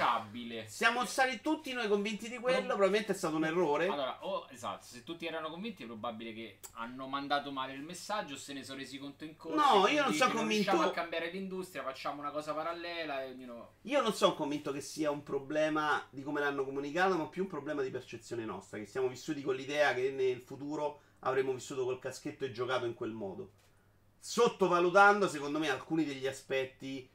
[0.67, 2.67] Siamo stati tutti noi convinti di quello, No.
[2.67, 3.87] probabilmente è stato un errore.
[3.87, 8.37] Allora, o esatto, se tutti erano convinti è probabile che hanno mandato male il messaggio,
[8.37, 9.57] se ne sono resi conto in corso.
[9.57, 13.75] No, io non sono convinto- riusciamo a cambiare l'industria, facciamo una cosa parallela e ognuno...
[13.83, 17.49] Io non sono convinto che sia un problema di come l'hanno comunicato, ma più un
[17.49, 18.79] problema di percezione nostra.
[18.79, 22.95] Che siamo vissuti con l'idea che nel futuro avremmo vissuto col caschetto e giocato in
[22.95, 23.53] quel modo.
[24.19, 27.09] Sottovalutando, secondo me, alcuni degli aspetti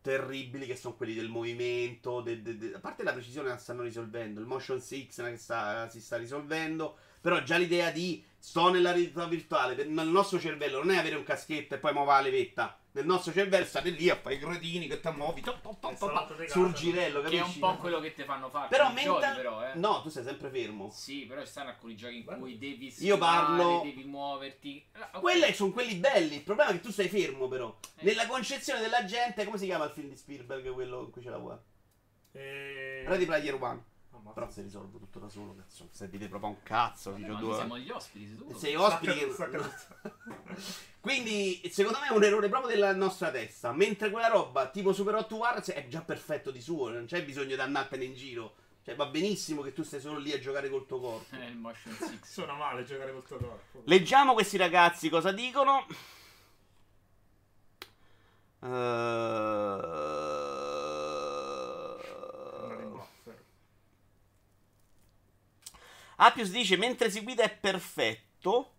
[0.00, 2.20] terribili che sono quelli del movimento.
[2.20, 5.88] de- de- de- a parte la precisione la stanno risolvendo, il motion sickness che sta-
[5.88, 6.96] si sta risolvendo.
[7.20, 11.16] Però già l'idea di sto nella realtà virtuale, per- nel nostro cervello non è avere
[11.16, 12.78] un caschetto e poi muova la levetta.
[12.98, 15.96] Nel nostro cervello state lì a fare i cretini che ti muovi top, top, top,
[15.96, 17.58] top, salotto di sul girello, Che è un capisci?
[17.60, 19.74] po' quello che ti fanno fare Però i giochi, mental- però, eh.
[19.76, 20.90] No, tu sei sempre fermo.
[20.90, 22.38] Sì, però ci stanno alcuni giochi in Bello.
[22.40, 23.18] cui devi Io schivare,
[23.56, 24.84] parlo- devi muoverti.
[25.12, 25.20] Ah.
[25.20, 26.34] Quelli sono quelli belli.
[26.34, 27.78] Il problema è che tu stai fermo, però.
[27.98, 28.04] Eh.
[28.04, 31.30] Nella concezione della gente, come si chiama il film di Spielberg, quello in cui c'è
[31.30, 31.62] la guerra?
[32.32, 33.04] E...
[33.06, 33.84] Ready Player One.
[34.18, 34.34] Ammazza.
[34.40, 35.88] Però si risolve tutto da solo, cazzo.
[35.90, 37.12] Servite proprio a un cazzo.
[37.12, 38.38] Vabbè, ma due- siamo gli ospiti.
[38.56, 39.70] Sei ospiti stacca-
[41.00, 43.72] Quindi, secondo me è un errore proprio della nostra testa.
[43.72, 46.90] Mentre quella roba, tipo Super 8 War, è già perfetto di suo.
[46.90, 48.54] Non c'è bisogno di andartene in giro.
[48.84, 51.36] Cioè, va benissimo che tu stai solo lì a giocare col tuo corpo.
[51.44, 52.32] Il motion six.
[52.32, 53.82] Suona male giocare col tuo corpo.
[53.84, 55.86] Leggiamo questi ragazzi cosa dicono.
[62.60, 62.90] Andare in Uh...
[62.96, 63.44] buffer.
[66.20, 68.72] Appius dice: Mentre si guida è perfetto.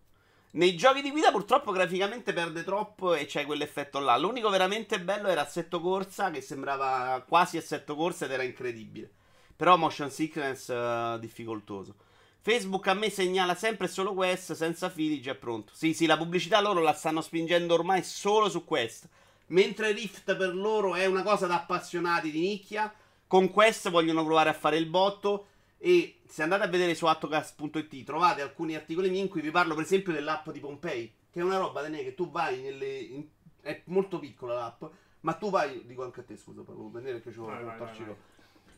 [0.52, 4.16] Nei giochi di guida purtroppo graficamente perde troppo e c'è quell'effetto là.
[4.16, 9.10] L'unico veramente bello era Assetto Corsa che sembrava quasi Assetto Corsa ed era incredibile.
[9.54, 11.94] Però motion sickness eh, difficoltoso.
[12.42, 15.72] Facebook a me segnala sempre solo Quest senza fili già pronto.
[15.74, 19.08] Sì, sì, la pubblicità loro la stanno spingendo ormai solo su Quest.
[19.48, 22.92] Mentre Rift per loro è una cosa da appassionati di nicchia,
[23.26, 25.46] con Quest vogliono provare a fare il botto
[25.82, 29.74] e se andate a vedere su attocast.it trovate alcuni articoli miei in cui vi parlo
[29.74, 32.98] per esempio dell'app di Pompei, che è una roba Dene, che tu vai nelle...
[32.98, 33.26] in-
[33.62, 34.84] è molto piccola l'app,
[35.20, 37.90] ma tu vai, dico anche a te scusa, per vedere perché ci vuole vai, qua.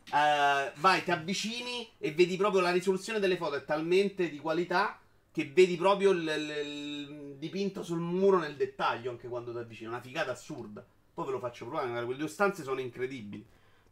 [0.04, 4.98] Eh, vai, ti avvicini e vedi proprio la risoluzione delle foto è talmente di qualità
[5.30, 9.88] che vedi proprio il, il- il dipinto sul muro nel dettaglio anche quando ti avvicini.
[9.88, 10.84] Una figata assurda.
[11.14, 13.44] Poi ve lo faccio provare, magari quelle due stanze sono incredibili.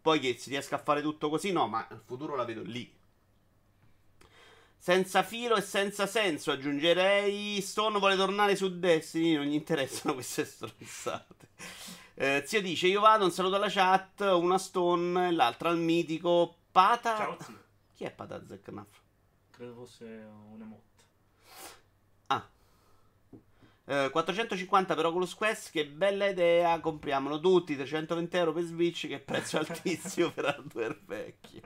[0.03, 2.90] Poi che si riesca a fare tutto così, no, ma il futuro la vedo lì.
[4.83, 7.61] Senza filo e senza senso, aggiungerei.
[7.61, 9.35] Stone vuole tornare su Destiny.
[9.35, 11.49] Non gli interessano queste stronzate.
[12.14, 14.21] Eh, zio dice: Io vado, un saluto alla chat.
[14.21, 17.14] Una Stone l'altra al mitico Pata.
[17.14, 17.62] Ciao zio.
[17.95, 19.01] Chi è Pata Zecknaff?
[19.51, 20.89] Credo fosse un emote.
[23.85, 29.19] Eh, 450 per Oculus Quest, che bella idea, compriamolo tutti, 320 euro per Switch, che
[29.19, 31.61] prezzo altissimo per hardware vecchi.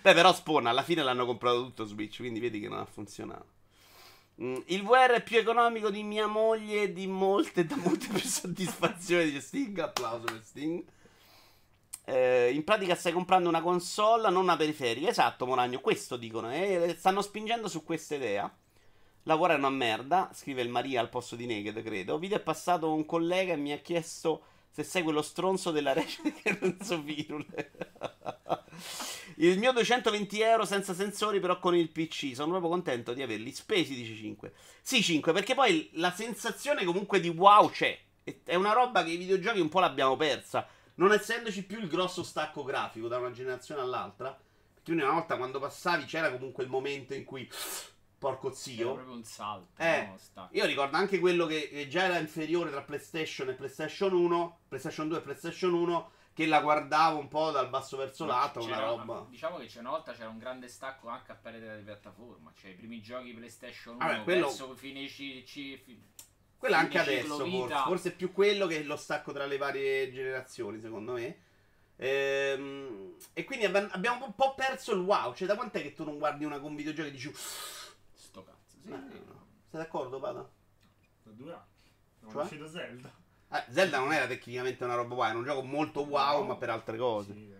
[0.00, 3.60] Beh, però Spawn, alla fine l'hanno comprato tutto Switch, quindi vedi che non ha funzionato.
[4.42, 8.20] Mm, il VR è più economico di mia moglie e di molte, da molte più
[8.20, 10.82] soddisfazioni, dice Sting, applauso per Sting.
[12.04, 15.08] Eh, in pratica stai comprando una console, non una periferica.
[15.08, 16.52] Esatto, Moragno, questo dicono.
[16.52, 18.52] Eh, stanno spingendo su questa idea.
[19.24, 22.18] Lavorare è una merda, scrive il Maria al posto di Naked, credo.
[22.18, 26.30] Video è passato un collega e mi ha chiesto se sei quello stronzo della recita
[26.30, 27.70] che Renzo Virule.
[29.36, 32.32] il mio 220 euro senza sensori, però con il PC.
[32.34, 34.52] Sono proprio contento di averli spesi, dice 5.
[34.80, 37.96] Sì, 5, perché poi la sensazione comunque di wow c'è.
[38.44, 40.66] È una roba che i videogiochi un po' l'abbiamo persa.
[40.94, 44.36] Non essendoci più il grosso stacco grafico da una generazione all'altra.
[44.74, 47.48] Perché una volta quando passavi c'era comunque il momento in cui
[48.22, 48.92] porco Era zio.
[48.94, 49.82] proprio un salto.
[49.82, 50.48] Eh, no?
[50.52, 55.08] Io ricordo anche quello che, che già era inferiore tra PlayStation e PlayStation 1, PlayStation
[55.08, 59.26] 2 e PlayStation 1, che la guardavo un po' dal basso verso l'alto, una roba.
[59.28, 62.52] Diciamo che c'è una volta c'era un grande stacco anche a parità di piattaforma.
[62.58, 66.00] Cioè, i primi giochi PlayStation 1 Vabbè, quello- verso fine ci, ci- fi-
[66.56, 67.74] Quella anche adesso, forse.
[67.74, 71.38] Forse è più quello che lo stacco tra le varie generazioni, secondo me.
[71.96, 75.34] Ehm, e quindi abbiamo un po' perso il wow.
[75.34, 77.32] Cioè, da quant'è che tu non guardi una con videogiochi e dici.
[78.82, 79.22] Sì, "Ma sì.
[79.26, 79.46] no".
[79.70, 80.48] Sei d'accordo, Pada?
[81.22, 81.62] Da due anni.
[82.20, 82.40] Non Cioè?
[82.40, 83.10] è uscito Zelda.
[83.50, 86.46] Eh, Zelda non era tecnicamente una roba wow, era un gioco molto wow, No.
[86.48, 87.32] ma per altre cose.
[87.32, 87.54] Sì.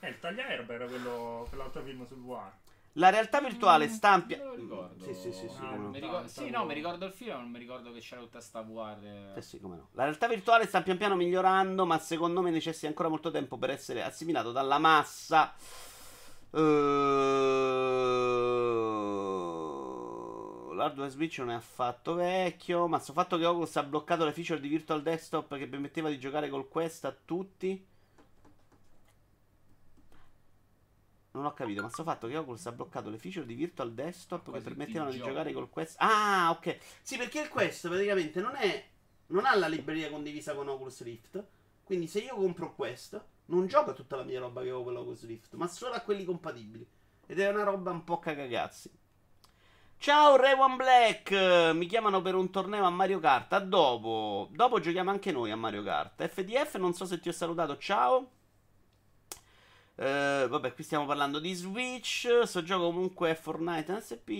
[0.00, 2.50] Eh, il tagliaerba era quello, quell'altro film sul VR.
[2.92, 4.36] La realtà virtuale Mm, stampi.
[4.36, 5.04] non lo ricordo.
[5.04, 5.88] Sì, sì, sì, sì, Ah, no.
[5.90, 8.40] Mi ricor- Tanto- sì, no, mi ricordo il film, non mi ricordo che c'era tutta
[8.40, 9.34] sta VR.
[9.36, 9.88] Eh sì, come no.
[9.92, 13.70] La realtà virtuale sta pian piano migliorando, ma secondo me necessita ancora molto tempo per
[13.70, 15.54] essere assimilato dalla massa.
[16.50, 16.58] Uh,
[20.78, 24.60] L'hardware Switch non è affatto vecchio, ma sto fatto che Oculus ha bloccato le feature
[24.60, 27.84] di Virtual Desktop che permetteva di giocare col Quest a tutti.
[31.32, 34.44] Non ho capito, ma sto fatto che Oculus ha bloccato le feature di Virtual Desktop
[34.44, 35.96] che Quasi permettevano di giocare col Quest.
[35.98, 36.78] Ah, ok.
[37.02, 38.88] Sì, perché il Quest praticamente non è.
[39.26, 41.44] Non ha la libreria condivisa con Oculus Rift.
[41.82, 44.92] Quindi se io compro Quest, non gioco a tutta la mia roba che ho con
[44.92, 46.86] l'Oculus Rift, ma solo a quelli compatibili.
[47.26, 48.90] Ed è una roba un po' cagagazzi.
[50.00, 51.32] Ciao Rewan Black,
[51.74, 53.52] mi chiamano per un torneo a Mario Kart.
[53.52, 54.48] A dopo.
[54.52, 56.24] Dopo giochiamo anche noi a Mario Kart.
[56.24, 57.76] FDF, non so se ti ho salutato.
[57.78, 58.30] Ciao.
[59.96, 62.42] Eh, vabbè, qui stiamo parlando di Switch.
[62.44, 64.30] Sto gioco comunque Fortnite SP.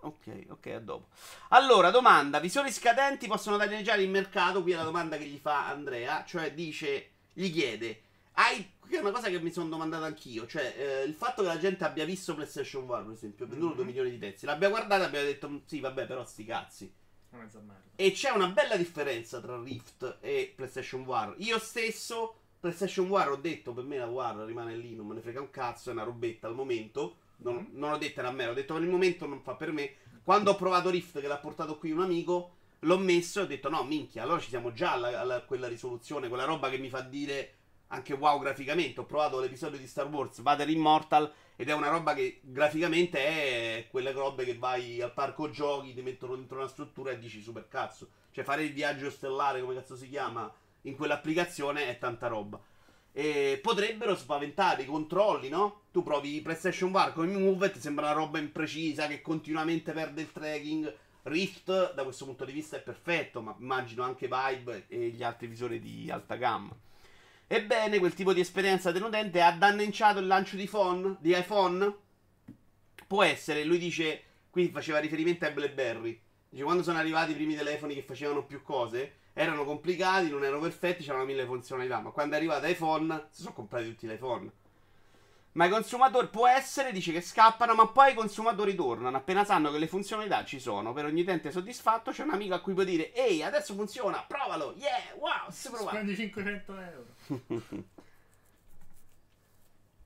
[0.00, 1.06] Ok, ok, a dopo.
[1.50, 4.62] Allora, domanda: visori scadenti possono danneggiare il mercato?
[4.62, 6.24] Qui è la domanda che gli fa Andrea.
[6.24, 8.02] Cioè, dice, gli chiede:
[8.34, 8.72] Hai.
[8.80, 10.46] Qui è una cosa che mi sono domandato anch'io.
[10.46, 13.70] Cioè, eh, il fatto che la gente abbia visto PlayStation 1, per esempio, ha venduto
[13.70, 13.76] Mhm.
[13.76, 16.92] 2 milioni di pezzi, l'abbia guardata e abbia detto: "Mm, Sì, vabbè, però sti cazzi.
[17.96, 21.34] E c'è una bella differenza tra Rift e PlayStation VR.
[21.38, 25.20] Io stesso, PlayStation VR, ho detto per me la VR rimane lì, non me ne
[25.20, 27.16] frega un cazzo, è una robetta al momento.
[27.38, 27.66] Non, Mhm.
[27.72, 29.94] non l'ho detta a me, l'ho detto per il momento non fa per me.
[30.22, 33.68] Quando ho provato Rift, che l'ha portato qui un amico, l'ho messo e ho detto
[33.68, 37.54] no, minchia, allora ci siamo già alla- quella risoluzione, quella roba che mi fa dire
[37.88, 39.00] anche wow graficamente.
[39.00, 43.86] Ho provato l'episodio di Star Wars, Vader Immortal, ed è una roba che graficamente è
[43.88, 47.68] quelle robe che vai al parco giochi, ti mettono dentro una struttura e dici super
[47.68, 48.08] cazzo.
[48.30, 52.60] Cioè fare il viaggio stellare, come cazzo si chiama, in quell'applicazione è tanta roba.
[53.12, 55.82] E potrebbero spaventare i controlli, no?
[55.92, 59.92] Tu provi PlayStation VR con il Move e ti sembra una roba imprecisa che continuamente
[59.92, 60.96] perde il tracking.
[61.22, 65.46] Rift da questo punto di vista è perfetto, ma immagino anche Vibe e gli altri
[65.46, 66.76] visori di alta gamma.
[67.46, 71.94] Ebbene, quel tipo di esperienza dell'utente ha danneggiato il lancio di, phone, di iPhone?
[73.06, 76.20] Può essere, lui dice, qui faceva riferimento ai BlackBerry.
[76.48, 80.60] Dice, quando sono arrivati i primi telefoni che facevano più cose, erano complicati, non erano
[80.62, 84.50] perfetti, c'erano mille funzionalità, ma quando è arrivato iPhone, si sono comprati tutti l'iPhone.
[85.54, 89.70] Ma i consumatori può essere, dice che scappano, ma poi i consumatori tornano appena sanno
[89.70, 90.92] che le funzionalità ci sono.
[90.92, 94.74] Per ogni utente soddisfatto c'è un amico a cui puoi dire Ehi, adesso funziona, provalo,
[94.76, 95.90] yeah, wow, si prova.
[95.90, 97.06] Spendi 500 euro.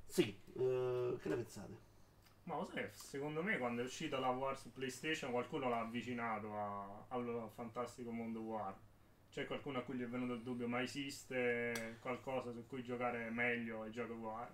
[0.06, 1.86] sì, eh, che ne pensate?
[2.44, 6.54] Ma lo sai, secondo me quando è uscita la VR su PlayStation qualcuno l'ha avvicinato
[6.58, 8.74] a- al fantastico mondo VR.
[9.30, 13.30] C'è qualcuno a cui gli è venuto il dubbio, ma esiste qualcosa su cui giocare
[13.30, 14.48] meglio ai giochi VR?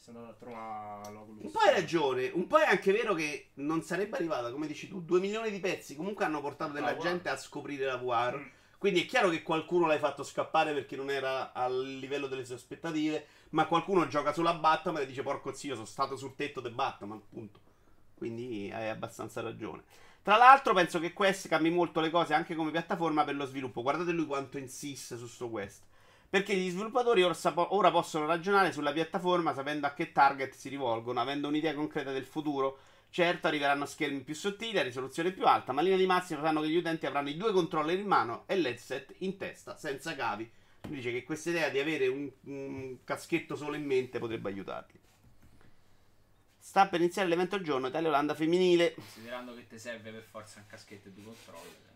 [0.00, 1.44] Sei andato a trovare l'Oculus.
[1.44, 4.88] Un po' hai ragione, un po' è anche vero che non sarebbe arrivata, come dici
[4.88, 7.02] tu, 2 milioni di pezzi comunque hanno portato della La VR.
[7.02, 8.38] gente a scoprire la VR.
[8.38, 8.46] Mm.
[8.78, 12.54] Quindi è chiaro che qualcuno l'hai fatto scappare perché non era al livello delle sue
[12.54, 16.72] aspettative, ma qualcuno gioca sulla Batman e dice porco zio, sono stato sul tetto del
[16.72, 17.60] Batman, punto.
[18.14, 19.84] Quindi hai abbastanza ragione.
[20.22, 23.82] Tra l'altro penso che Quest cambi molto le cose anche come piattaforma per lo sviluppo.
[23.82, 25.82] Guardate lui quanto insiste su sto Quest.
[26.30, 31.48] Perché gli sviluppatori ora, possono ragionare sulla piattaforma sapendo a che target si rivolgono, avendo
[31.48, 32.78] un'idea concreta del futuro.
[33.10, 36.60] Certo, arriveranno schermi più sottili, a risoluzione più alta, ma in linea di massima sanno
[36.60, 40.48] che gli utenti avranno i due controller in mano e l'headset in testa, senza cavi.
[40.86, 45.00] Dice che questa idea di avere un, un caschetto solo in mente potrebbe aiutarli.
[46.60, 48.94] Sta per iniziare l'evento giorno Italia-Olanda femminile.
[48.94, 51.88] Considerando che ti serve per forza un caschetto e due controller.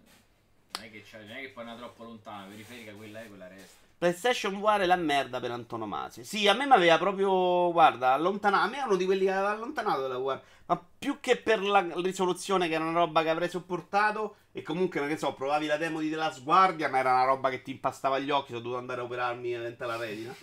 [0.75, 3.84] Non è che, non è che poi una troppo lontana, periferica quella è, quella resta.
[4.05, 6.25] PlayStation VR è la merda per antonomasia.
[6.25, 8.67] Sì, a me mi aveva proprio, guarda, allontanato.
[8.67, 10.43] A me è uno di quelli che aveva allontanato dalla VR.
[10.67, 14.37] Ma più che per la risoluzione, che era una roba che avrei sopportato.
[14.53, 17.49] E comunque, che so, provavi la demo di The Last Guardian, ma era una roba
[17.49, 18.49] che ti impastava gli occhi.
[18.49, 20.35] Sono dovuto andare a operarmi dentro la retina.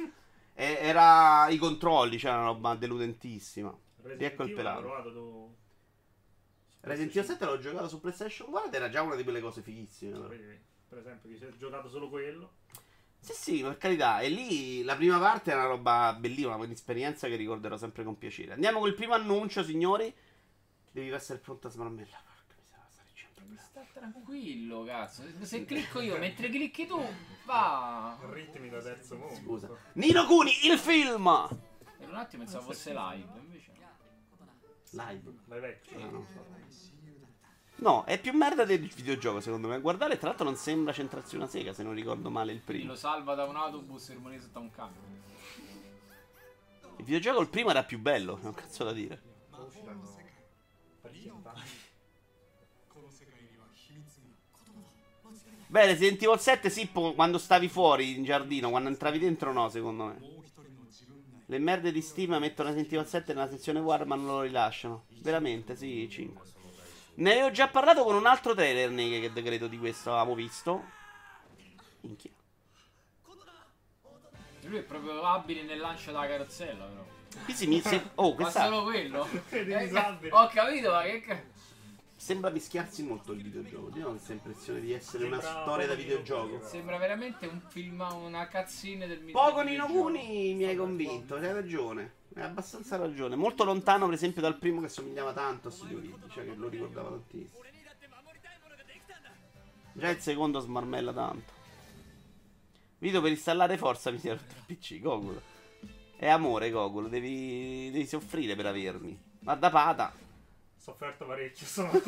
[0.55, 3.71] e era i controlli, c'era una roba deludentissima.
[4.01, 5.55] Resident Ecco il pelato.
[6.79, 9.61] Resident Evil 7 l'ho giocato su PlayStation 4 ed era già una di quelle cose
[9.61, 10.17] fighissime.
[10.89, 12.53] Per esempio, chi si è giocato solo quello.
[13.21, 14.19] Sì, sì, per carità.
[14.19, 18.53] E lì la prima parte è una roba bellissima, un'esperienza che ricorderò sempre con piacere.
[18.53, 20.13] Andiamo col primo annuncio, signori.
[20.91, 22.17] Devi essere pronto a smarmella.
[22.17, 24.11] Porca miseria, sta un problema.
[24.11, 25.23] tranquillo, cazzo.
[25.41, 26.99] Se- clicco io mentre clicchi tu,
[27.45, 28.17] va.
[28.31, 29.35] Ritmi da terzo mondo.
[29.35, 29.69] Scusa.
[29.93, 31.47] Nino Cuni, il film!
[31.99, 33.71] Per un attimo pensavo fosse live, invece.
[33.79, 35.03] no.
[35.05, 35.33] Live.
[35.45, 35.97] Dai vecchio.
[36.01, 36.25] Ah, no.
[37.81, 39.79] No, è più merda del videogioco, secondo me.
[39.79, 42.91] Guardare, tra l'altro, non sembra centrarsi una sega, se non ricordo male il primo.
[42.91, 45.19] lo salva da un autobus e rimane sotto un camion.
[46.97, 49.29] Il videogioco, il primo, era più bello, non cazzo da dire.
[55.65, 60.05] Beh, Resident Evil 7 sì, quando stavi fuori in giardino, quando entravi dentro no, secondo
[60.05, 60.19] me.
[61.47, 65.05] Le merde di Steam mettono Resident Evil 7 nella sezione War ma non lo rilasciano.
[65.21, 66.59] Veramente, sì, 5.
[67.13, 70.83] Ne avevo già parlato con un altro trailer che decreto di questo, avevamo visto.
[72.01, 72.31] Minchia.
[74.63, 77.05] Lui è proprio abile nel lancio della carrozzella, però.
[77.43, 79.27] Qui si se- Oh, Ma questa solo quello?
[79.51, 81.41] Eh, ho capito, ma che ca-
[82.15, 83.97] sembra mischiarsi molto il videogioco.
[83.97, 86.65] Io ho questa impressione di essere una Sembra storia da videogioco.
[86.65, 89.17] Sembra veramente un film, una cazzina del.
[89.31, 89.87] Poco Nino.
[89.87, 92.19] Kuni mi hai convinto, hai ragione.
[92.33, 93.35] Hai abbastanza ragione.
[93.35, 96.69] Molto lontano, per esempio, dal primo che somigliava tanto a Studio Ghibli, cioè che lo
[96.69, 97.63] ricordava tantissimo.
[99.93, 101.51] Già il secondo smarmella tanto.
[102.99, 105.41] Video per installare forza mi si è rotto il PC, Gogol.
[106.15, 109.19] È amore, Gogol, devi, devi soffrire per avermi.
[109.39, 110.13] Guarda pata.
[110.77, 111.91] Sofferto parecchio sono.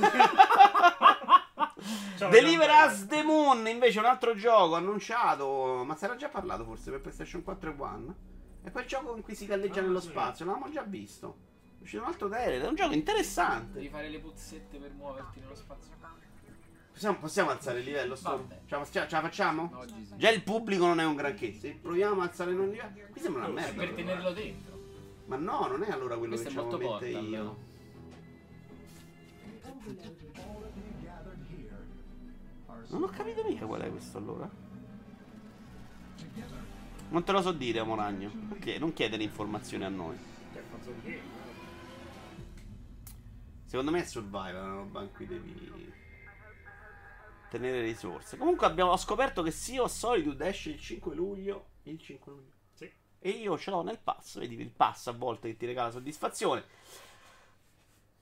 [2.18, 2.70] Ciao, Deliver.
[2.70, 7.02] Us the Moon, invece un altro gioco annunciato, ma si era già parlato forse per
[7.02, 8.16] PlayStation 4 e One.
[8.64, 10.08] È quel gioco in cui si galleggia Ah, nello sì.
[10.08, 11.38] spazio, l'avevamo già visto.
[11.80, 13.74] È uscito un altro trailer, è un gioco interessante.
[13.74, 15.92] Devi fare le puzzette per muoverti nello spazio.
[16.94, 18.48] Possiamo, possiamo alzare il livello, sto?
[18.68, 19.70] Ce la, ce la facciamo?
[19.72, 20.16] No, oggi sì.
[20.16, 22.92] Già il pubblico non è un granché, se proviamo a alzare il livello...
[23.12, 23.82] Qui sembra una È merda.
[23.84, 24.80] per tenerlo dentro.
[25.26, 27.24] Ma no, non è allora quello Questo che ci portal.
[27.28, 27.58] io.
[32.90, 34.50] Non ho capito mica qual è questo allora.
[37.14, 38.32] Non te lo so dire, Amoragno.
[38.50, 40.18] Perché non chiedere informazioni a noi.
[43.66, 45.94] Secondo me è survival, una roba in cui devi
[47.52, 48.36] tenere risorse.
[48.36, 51.68] Comunque abbiamo scoperto che Sea of Solitude esce il 5 luglio.
[51.84, 52.52] Il 5 luglio.
[52.74, 52.92] Sì.
[53.20, 56.64] E io ce l'ho nel pass, vedi il pass a volte che ti regala soddisfazione.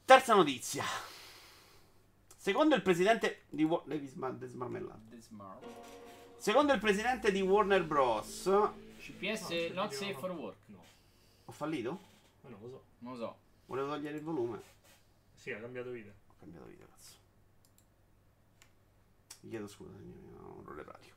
[0.04, 0.84] Terza notizia.
[2.36, 5.00] Secondo il presidente di Wa- devi sma- smarmellare.
[5.10, 5.66] The Smart.
[6.36, 8.50] Secondo il presidente di Warner Bros.
[9.02, 10.58] CPS No, not safe for work.
[10.68, 10.84] No,
[11.46, 12.00] Ho fallito?
[12.42, 12.84] ma non lo so.
[13.00, 13.38] Non lo so.
[13.66, 14.62] Volevo togliere il volume.
[15.36, 16.12] Sì, ha cambiato video.
[16.28, 17.16] Ho cambiato video, cazzo.
[19.42, 21.14] Vi chiedo scusa, non ho le radio.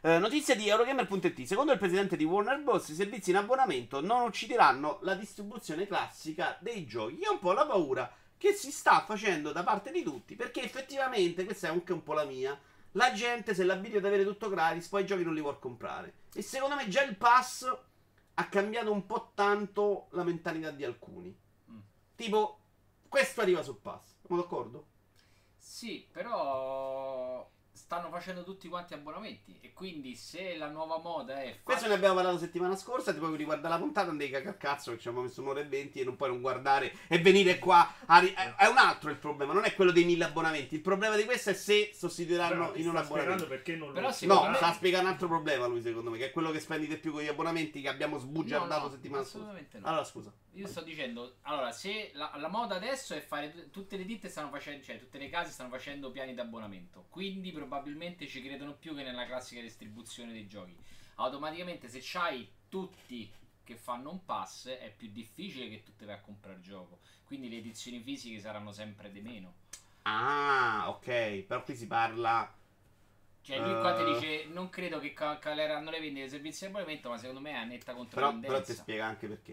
[0.00, 1.42] Eh, notizia di Eurogamer.it.
[1.44, 2.88] Secondo il presidente di Warner Bros.
[2.88, 7.18] i servizi in abbonamento non uccideranno la distribuzione classica dei giochi.
[7.18, 10.62] Io ho un po' la paura che si sta facendo da parte di tutti, perché
[10.62, 12.58] effettivamente, questa è anche un po' la mia,
[12.92, 16.14] la gente se l'abbidia ad avere tutto gratis, poi i giochi non li vuole comprare.
[16.34, 17.64] E secondo me già il pass
[18.34, 21.36] ha cambiato un po' tanto la mentalità di alcuni.
[21.70, 21.78] Mm.
[22.14, 22.60] Tipo,
[23.08, 24.16] questo arriva sul pass.
[24.24, 24.86] Siamo d'accordo?
[25.56, 27.50] Sì, però
[27.88, 29.56] stanno facendo tutti quanti abbonamenti.
[29.62, 31.60] E quindi se la nuova moda è.
[31.62, 33.14] Questo ne abbiamo parlato settimana scorsa.
[33.14, 35.64] Ti puoi riguardare la puntata, non devi cagare cazzo che ci abbiamo messo un'ora e
[35.64, 37.90] venti e non puoi non guardare e venire qua.
[38.04, 40.74] a ri- è un altro il problema, non è quello dei mille abbonamenti.
[40.74, 43.46] Il problema di questo è se sostituiranno in un abbonamento.
[43.46, 46.30] perché non Però lo No, sta spiegando un altro problema lui, secondo me, che è
[46.30, 49.38] quello che spendi di più con gli abbonamenti che abbiamo sbugiardato No, no, settimana scorsa.
[49.38, 49.86] assolutamente no.
[49.86, 50.30] Allora, scusa.
[50.52, 54.50] Io sto dicendo, allora, se la, la moda adesso è fare tutte le ditte stanno
[54.50, 57.76] facendo, cioè tutte le case stanno facendo piani di abbonamento, quindi probabilmente
[58.26, 60.76] ci credono più che nella classica distribuzione dei giochi.
[61.16, 63.30] Automaticamente se c'hai tutti
[63.64, 67.00] che fanno un pass è più difficile che tu te vai a comprare il gioco,
[67.24, 69.54] quindi le edizioni fisiche saranno sempre di meno.
[70.02, 71.42] Ah, ok.
[71.42, 72.54] Però qui si parla.
[73.42, 74.12] Cioè lui qua ti Eh.
[74.14, 77.50] dice non credo che ca- caleranno le vendite dei servizi di abbonamento, ma secondo me
[77.50, 78.46] è a netta Però, controtendenza.
[78.48, 79.52] però ti spiega anche perché.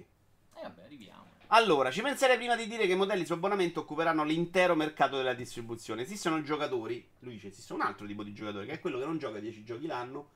[0.55, 1.27] E vabbè, arriviamo.
[1.49, 5.35] Allora, ci penserei prima di dire che i modelli su abbonamento occuperanno l'intero mercato della
[5.35, 6.01] distribuzione.
[6.01, 9.19] Esistono giocatori, lui dice esiste un altro tipo di giocatore, che è quello che non
[9.19, 10.29] gioca 10 giochi l'anno.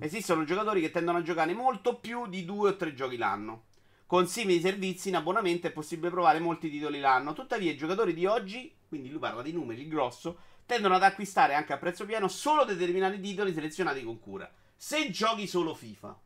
[0.00, 3.64] Esistono giocatori che tendono a giocare molto più di 2 o 3 giochi l'anno.
[4.06, 7.34] Con simili servizi in abbonamento è possibile provare molti titoli l'anno.
[7.34, 11.52] Tuttavia i giocatori di oggi, quindi lui parla di numeri, il grosso, tendono ad acquistare
[11.52, 14.50] anche a prezzo pieno solo determinati titoli selezionati con cura.
[14.74, 16.18] Se giochi solo FIFA,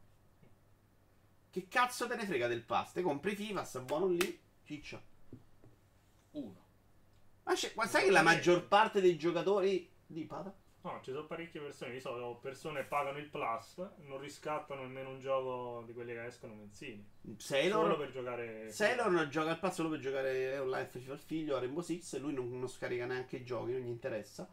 [1.51, 2.93] che cazzo te ne frega del pass?
[2.93, 5.03] Te compri FIFA, sta buono lì, ciccia.
[6.33, 6.65] Uno.
[7.43, 10.55] Ma c'è- ma sai che la maggior parte dei giocatori di Pada?
[10.83, 13.77] No, ci sono parecchie persone, di solito persone pagano il plus,
[14.07, 17.05] non riscattano nemmeno un gioco di quelli che escono mensili.
[17.23, 18.71] Solo Sailor, per giocare.
[18.73, 22.33] Sailor gioca al pass solo per giocare online FIFA al figlio, a Rainbow Six, lui
[22.33, 24.49] non, non scarica neanche i giochi, non gli interessa.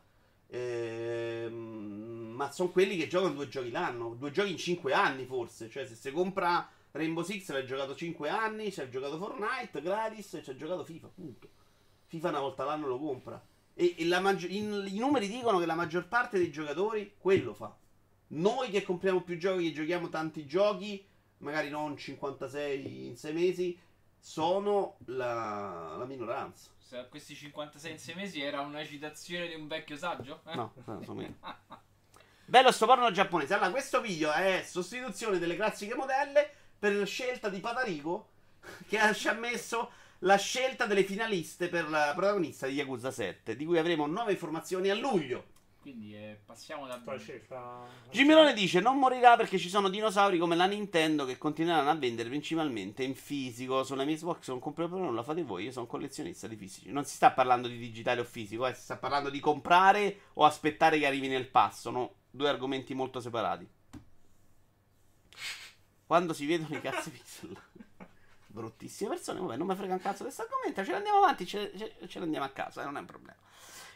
[0.50, 5.70] Ehm, ma sono quelli che giocano due giochi l'anno, due giochi in cinque anni forse.
[5.70, 10.34] Cioè, se si compra Rainbow Six l'hai giocato 5 anni, ci hai giocato Fortnite gratis
[10.34, 11.50] e ci hai giocato FIFA, punto.
[12.08, 13.42] FIFA una volta l'anno lo compra.
[13.74, 17.54] E, e la maggior- in- i numeri dicono che la maggior parte dei giocatori quello
[17.54, 17.76] fa.
[18.30, 21.06] Noi che compriamo più giochi, che giochiamo tanti giochi,
[21.38, 23.80] magari non 56 in 6 mesi,
[24.20, 26.72] sono la, la minoranza.
[26.78, 30.42] Se questi 56 in 6 mesi era una citazione di un vecchio saggio?
[30.48, 30.56] Eh?
[30.56, 31.36] No, no, sono meno.
[32.46, 33.54] Bello sto porno giapponese.
[33.54, 38.30] Allora, questo video è sostituzione delle classiche modelle per scelta di Patarico
[38.88, 43.56] che ha- ci ha messo la scelta delle finaliste per la protagonista di Yakuza 7,
[43.56, 45.56] di cui avremo nuove informazioni a luglio.
[45.80, 47.02] Quindi eh, passiamo da.
[48.12, 52.28] Gimmelone dice: Non morirà perché ci sono dinosauri come la Nintendo che continueranno a vendere
[52.28, 53.86] principalmente in fisico.
[53.86, 55.64] Sulla mia Xbox non compro proprio nulla, fate voi.
[55.64, 56.92] Io sono collezionista di fisici.
[56.92, 60.44] Non si sta parlando di digitale o fisico, eh, si sta parlando di comprare o
[60.44, 61.80] aspettare che arrivi nel passo.
[61.84, 63.66] Sono due argomenti molto separati.
[66.08, 67.56] Quando si vedono i cazzi pixel.
[68.48, 70.84] Bruttissime persone, vabbè, non mi frega un cazzo di questo argomento.
[70.84, 73.36] Ce ne andiamo avanti, ce, ce- ce ne a casa, eh, non è un problema.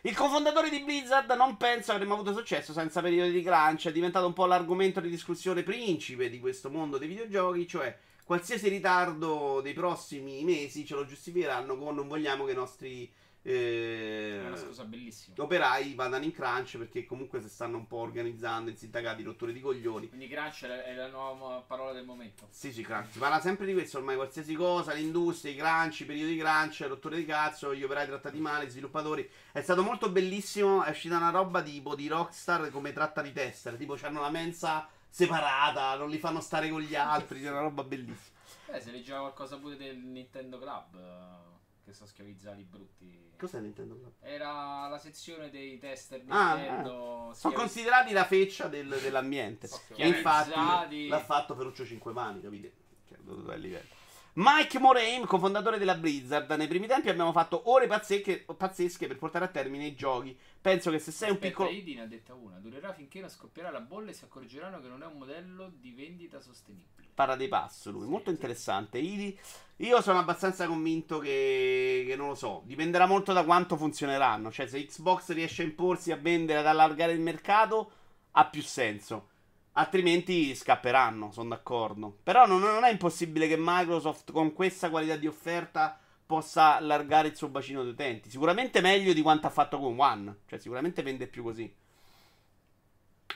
[0.01, 3.87] Il cofondatore di Blizzard non pensa avremmo avuto successo senza periodi di crunch.
[3.87, 7.67] È diventato un po' l'argomento di discussione principe di questo mondo dei videogiochi.
[7.67, 13.11] Cioè, qualsiasi ritardo dei prossimi mesi ce lo giustificheranno con non vogliamo che i nostri
[13.43, 15.35] eh, È una scusa bellissima.
[15.39, 19.59] operai vadano in crunch perché comunque si stanno un po' organizzando in sindacati, rotture di
[19.59, 20.09] coglioni.
[20.09, 22.47] Quindi crunch è la nuova parola del momento.
[22.51, 23.11] Sì, sì, crunch.
[23.11, 26.85] Si parla sempre di questo ormai, qualsiasi cosa, l'industria, i crunch, i periodi di crunch,
[26.87, 29.27] rotture di cazzo, gli operai trattati male, gli sviluppatori.
[29.51, 33.75] È stato molto bellissimo, è uscita una roba tipo di Rockstar come tratta di tester,
[33.75, 37.83] tipo hanno la mensa separata, non li fanno stare con gli altri, è una roba
[37.83, 38.39] bellissima.
[38.67, 41.50] Eh, se leggeva qualcosa pure del Nintendo Club, eh,
[41.91, 43.29] che sono schiavizzati brutti.
[43.37, 44.13] Cos'è Nintendo Club?
[44.21, 47.31] Era la sezione dei tester Ah, Nintendo.
[47.35, 49.69] Sono considerati la feccia del- dell'ambiente.
[49.95, 52.73] E infatti l'ha fatto Ferruccio Cinquemani, capite?
[53.07, 53.99] Cioè, dove è il livello.
[54.33, 59.43] Mike Moraim, cofondatore della Blizzard, nei primi tempi abbiamo fatto ore pazzesche, pazzesche per portare
[59.43, 60.37] a termine i giochi.
[60.61, 61.69] Penso che se sei un Aspetta, piccolo...
[61.69, 62.57] Idi ne ha detta una.
[62.57, 65.91] Durerà finché non scoppierà la bolla e si accorgeranno che non è un modello di
[65.91, 67.09] vendita sostenibile.
[67.13, 68.35] Para dei passo lui, Sì, molto sì.
[68.35, 68.99] interessante.
[68.99, 69.37] Idi,
[69.77, 74.49] io sono abbastanza convinto che, che non lo so, dipenderà molto da quanto funzioneranno.
[74.49, 77.91] Cioè, se Xbox riesce a imporsi a vendere, ad allargare il mercato,
[78.31, 79.30] ha più senso.
[79.73, 82.17] Altrimenti scapperanno, sono d'accordo.
[82.23, 87.35] Però non, non è impossibile che Microsoft con questa qualità di offerta possa allargare il
[87.35, 88.29] suo bacino di utenti.
[88.29, 90.39] Sicuramente meglio di quanto ha fatto con One.
[90.45, 91.73] Cioè, sicuramente vende più così.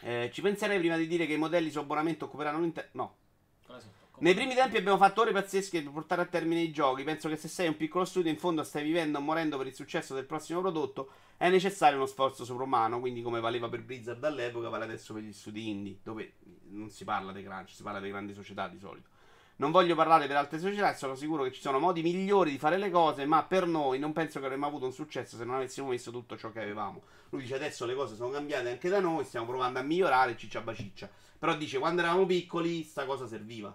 [0.02, 2.88] Eh, ci penserei prima di dire che i modelli su abbonamento occuperanno l'intero.
[2.92, 3.16] No,
[4.20, 7.04] nei primi tempi abbiamo fatto ore pazzesche per portare a termine i giochi.
[7.04, 9.76] Penso che se sei un piccolo studio, in fondo stai vivendo o morendo per il
[9.76, 13.00] successo del prossimo prodotto, è necessario uno sforzo sovrumano.
[13.00, 16.36] Quindi, come valeva per Blizzard all'epoca, vale adesso per gli studi indie, dove
[16.70, 19.10] non si parla dei crunch, si parla delle grandi società di solito.
[19.58, 22.78] Non voglio parlare per altre società, sono sicuro che ci sono modi migliori di fare
[22.78, 25.88] le cose, ma per noi non penso che avremmo avuto un successo se non avessimo
[25.88, 27.04] messo tutto ciò che avevamo.
[27.30, 30.60] Lui dice adesso le cose sono cambiate anche da noi, stiamo provando a migliorare, ciccia
[30.60, 31.10] baciccia.
[31.40, 33.74] Però dice quando eravamo piccoli sta cosa serviva.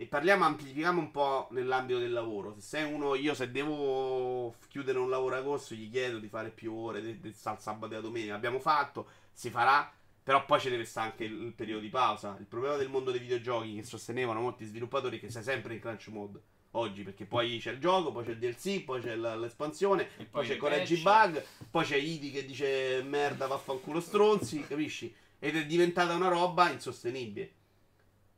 [0.00, 2.54] E parliamo, amplifichiamo un po' nell'ambito del lavoro.
[2.54, 6.48] Se sei uno, io se devo chiudere un lavoro a agosto, gli chiedo di fare
[6.48, 8.34] più ore del de, sabato e la domenica.
[8.34, 9.92] Abbiamo fatto, si farà,
[10.22, 12.34] però poi ci deve stare anche il, il, periodo di pausa.
[12.40, 15.80] Il problema del mondo dei videogiochi che sostenevano molti sviluppatori è che sei sempre in
[15.80, 16.40] crunch mode
[16.70, 20.46] oggi perché poi c'è il gioco, poi c'è il DLC, poi c'è l'espansione, poi, poi
[20.46, 25.14] c'è correggi bug, poi c'è Idi che dice merda vaffanculo stronzi, capisci?
[25.38, 27.58] Ed è diventata una roba insostenibile.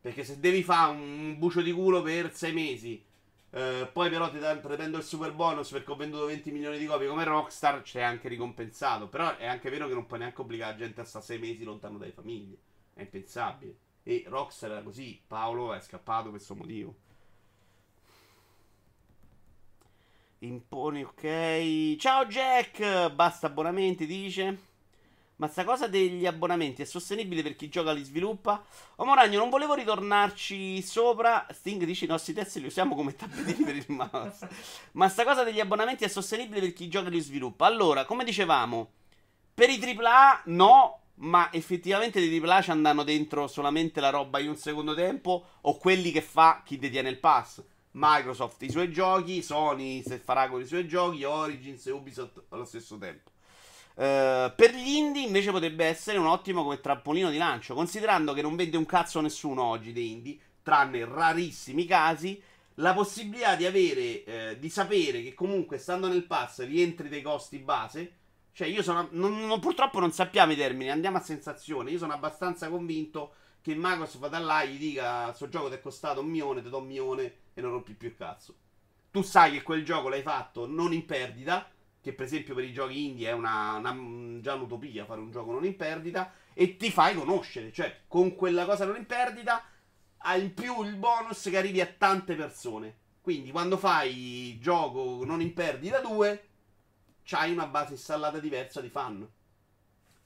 [0.03, 3.03] Perché se devi fare un bucio di culo per sei mesi,
[3.51, 7.07] eh, poi però ti prendo il super bonus perché ho venduto 20 milioni di copie
[7.07, 9.07] come Rockstar, c'è anche ricompensato.
[9.07, 11.63] Però è anche vero che non puoi neanche obbligare la gente a stare sei mesi
[11.63, 12.57] lontano dalle famiglie.
[12.95, 13.77] È impensabile.
[14.03, 16.97] E Rockstar era così, Paolo è scappato per questo motivo.
[20.41, 21.95] Imponi, ok.
[21.97, 24.72] Ciao Jack, basta abbonamenti, dice.
[25.43, 28.65] Ma sta cosa degli abbonamenti è sostenibile per chi gioca li sviluppa?
[28.95, 31.49] Oh Moragno, non volevo ritornarci sopra.
[31.51, 34.49] Sting dice i nostri test li usiamo come tappetini per il mouse.
[34.93, 37.67] Ma sta cosa degli abbonamenti è sostenibile per chi gioca li sviluppa?
[37.67, 38.93] Allora, come dicevamo,
[39.53, 44.51] per i AAA no, ma effettivamente i AAA ci andranno dentro solamente la roba in
[44.51, 47.61] un secondo tempo o quelli che fa chi detiene il pass.
[47.95, 52.65] Microsoft i suoi giochi, Sony se farà con i suoi giochi, Origins e Ubisoft allo
[52.65, 53.32] stesso tempo.
[53.95, 58.43] Uh, per gli indie invece potrebbe essere un ottimo come trampolino di lancio, considerando che
[58.43, 62.41] non vende un cazzo nessuno oggi dei indie, tranne rarissimi casi,
[62.77, 67.59] la possibilità di avere, eh, di sapere che comunque stando nel pass rientri dei costi
[67.59, 68.13] base.
[68.53, 69.09] Cioè, io sono.
[69.13, 71.91] Non, non, purtroppo non sappiamo i termini, andiamo a sensazione.
[71.91, 75.81] Io sono abbastanza convinto che Microsoft vada là e gli dica: Questo gioco ti è
[75.81, 78.55] costato un milione, ti do un milione e non rompi più il cazzo.
[79.11, 81.69] Tu sai che quel gioco l'hai fatto non in perdita
[82.03, 85.53] che per esempio per i giochi indie è una, una, già un'utopia fare un gioco
[85.53, 89.65] non in perdita, e ti fai conoscere, cioè con quella cosa non in perdita
[90.25, 92.97] hai in più il bonus che arrivi a tante persone.
[93.21, 96.49] Quindi quando fai gioco non in perdita 2,
[97.23, 99.27] c'hai una base installata diversa di fan.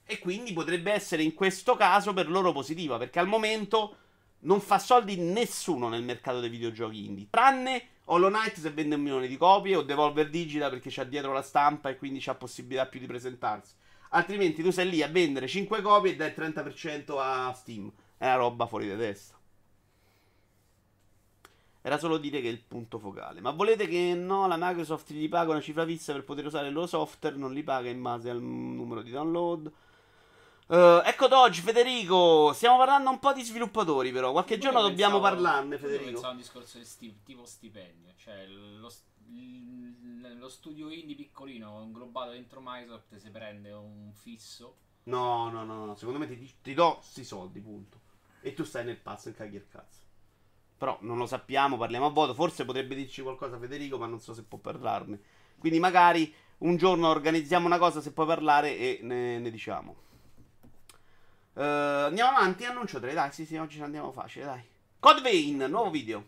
[0.03, 3.97] E quindi potrebbe essere in questo caso per loro positiva, perché al momento
[4.39, 9.01] non fa soldi nessuno nel mercato dei videogiochi indie, tranne Hollow Knight se vende un
[9.01, 12.85] milione di copie o Devolver Digital perché c'ha dietro la stampa e quindi c'ha possibilità
[12.85, 13.73] più di presentarsi.
[14.09, 17.91] Altrimenti tu sei lì a vendere 5 copie e dai il 30% a Steam.
[18.17, 19.35] È una roba fuori di testa.
[21.81, 23.41] Era solo dire che è il punto focale.
[23.41, 26.73] Ma volete che no, la Microsoft gli paga una cifra fissa per poter usare il
[26.73, 29.71] loro software, non li paga in base al numero di download.
[30.67, 32.51] Uh, ecco Dodge, Federico.
[32.53, 34.33] Stiamo parlando un po' di sviluppatori, però.
[34.33, 36.09] Qualche io giorno dobbiamo parlarne, Federico.
[36.09, 38.13] Pensavo a un discorso di sti- tipo stipendio.
[38.17, 38.91] Cioè, lo,
[40.37, 44.75] lo, studio indie piccolino inglobato dentro Microsoft si prende un fisso.
[45.03, 45.95] No, no, no, no.
[45.95, 48.01] Secondo me ti, ti do sti soldi, punto.
[48.41, 50.01] E tu stai nel pazzo e caghi il cazzo.
[50.77, 52.33] Però non lo sappiamo, parliamo a voto.
[52.33, 55.19] Forse potrebbe dirci qualcosa Federico, ma non so se può parlarne.
[55.57, 60.06] Quindi magari un giorno organizziamo una cosa se puoi parlare e ne, ne diciamo.
[61.57, 64.61] Uh, andiamo avanti, annuncio 3, dai, sì, sì, oggi ci andiamo facile, dai.
[64.99, 66.23] Code Vein, nuovo video.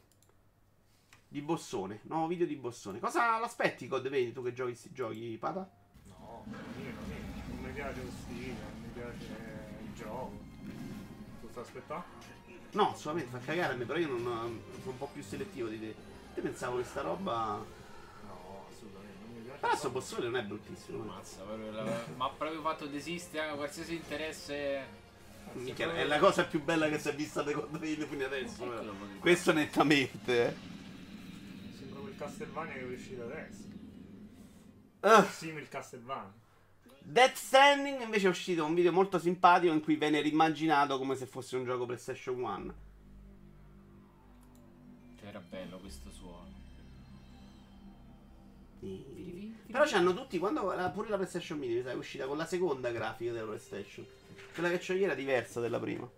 [1.27, 2.99] Di Bossone, nuovo video di Bossone.
[2.99, 5.69] Cosa l'aspetti Code Vein, tu che giochi questi giochi, Pata?
[6.05, 10.31] No, io non, non mi piace lo stile, non mi piace il gioco.
[11.41, 12.05] Tu stai aspettando?
[12.71, 14.23] No, assolutamente, fa cagare a me, però io non,
[14.79, 15.95] sono un po' più selettivo di te.
[16.33, 17.63] Te pensavo che sta roba...
[18.25, 19.59] No, assolutamente, non mi piace.
[19.59, 21.03] Però sto Bossone non è bruttissimo.
[21.03, 21.43] Mazza,
[22.15, 25.08] ma ha proprio fatto desistere qualsiasi interesse
[25.53, 28.71] Mica, è la cosa più bella che si è vista da Godwin fino adesso.
[29.19, 30.47] Questo nettamente.
[30.47, 30.53] Eh.
[31.77, 33.63] Sembra quel Castlevania che è uscito adesso.
[35.01, 35.25] Uh.
[35.31, 36.33] Simil Castlevania.
[37.01, 41.25] Death Stranding invece è uscito un video molto simpatico in cui viene rimmaginato come se
[41.25, 42.73] fosse un gioco PlayStation 1.
[45.19, 46.47] Cioè era bello questo suono.
[48.79, 49.55] Sì.
[49.71, 50.61] Però c'hanno tutti, quando
[50.93, 54.05] pure la PlayStation Mini è uscita con la seconda grafica della PlayStation.
[54.53, 56.09] Quella che c'ho io era diversa della prima.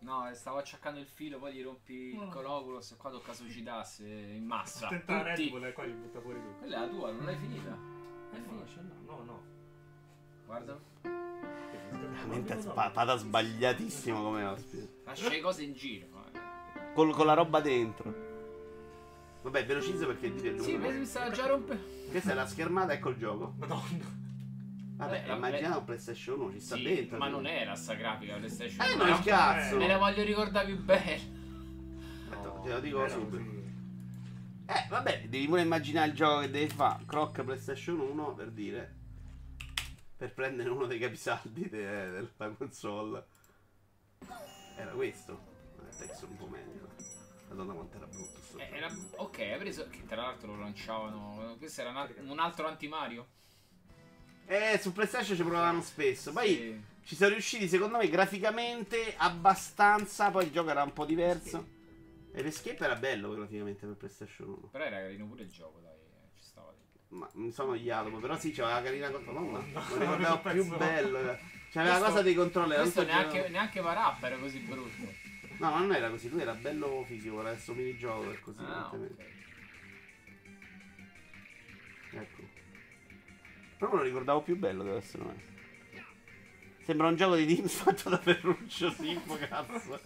[0.00, 4.44] No, stavo acciaccando il filo, poi gli rompi il coloculos e qua tocca suicidarsi in
[4.44, 4.86] massa.
[4.86, 6.58] Attenta Red Bull e qua gli butta fuori tutto.
[6.58, 7.76] Quella è la tua, non l'hai finita?
[8.30, 8.82] È finita?
[9.04, 9.42] No, no, no.
[10.46, 10.80] Guarda.
[11.90, 15.00] Veramente spada sbagliatissimo come ospite.
[15.04, 16.06] Lascia le cose in giro.
[16.94, 18.26] Con, con la roba dentro.
[19.42, 20.90] Vabbè, velocizzo perché dire il numero.
[20.90, 21.82] Sì, mi stava già rompendo.
[22.10, 23.54] Questa è la schermata, ecco il gioco.
[23.58, 24.26] Madonna.
[24.98, 27.18] Vabbè, eh, immaginavo PlayStation 1 ci sta sì, dentro.
[27.18, 28.92] Ma non era sta grafica PlayStation 1.
[28.92, 29.76] Eh, ma il cazzo!
[29.76, 31.14] Me la voglio ricordare più bene.
[32.30, 33.56] Aspetta, te lo dico subito.
[34.66, 37.04] Eh, vabbè, devi pure immaginare il gioco che devi fare.
[37.06, 38.96] Croc PlayStation 1 per dire.
[40.16, 43.24] Per prendere uno dei capisaldi de- della console.
[44.76, 45.40] Era questo.
[45.80, 46.88] Eh, testo un po' meglio.
[47.48, 49.86] Madonna quanto era brutto Eh, era- ok, hai preso.
[49.88, 51.54] Che tra l'altro lo lanciavano.
[51.56, 53.28] Questo era un, un altro anti-Mario?
[54.50, 56.32] Eh, su PlayStation ci provavano spesso.
[56.32, 56.80] Poi Sì.
[57.04, 60.30] ci sono riusciti, secondo me, graficamente abbastanza.
[60.30, 61.76] Poi il gioco era un po' diverso.
[62.32, 64.68] E l'escape era bello graficamente per PlayStation 1.
[64.70, 65.92] Però era carino pure il gioco, dai.
[65.92, 67.16] eh, Ci stava dentro.
[67.18, 69.30] Ma mi sono iato, però sì, c'aveva la carina cosa.
[69.32, 70.76] No, no, lo ricordavo non più penso.
[70.76, 71.18] bello.
[71.18, 72.80] C'aveva la Questo- cosa dei controller.
[72.80, 75.26] Questo non neanche, già- neanche Varappa era così brutto.
[75.58, 78.60] No, non era così, lui era bello fisico, era questo minigioco per così.
[78.60, 78.90] Ah,
[83.78, 85.56] Però me lo ricordavo più bello, deve essere onesto.
[86.82, 90.00] Sembra un gioco di Teams fatto da Ferruccio Simo, cazzo.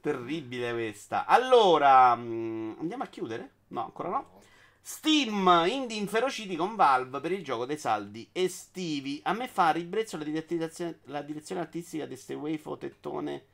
[0.00, 1.26] Terribile questa.
[1.26, 3.50] Allora, mm, andiamo a chiudere?
[3.68, 4.40] No, ancora no.
[4.80, 9.20] Steam, indie inferociti con Valve per il gioco dei saldi estivi.
[9.24, 13.44] A me fa ribrezzo la direzione, la direzione artistica di ste wave fotettone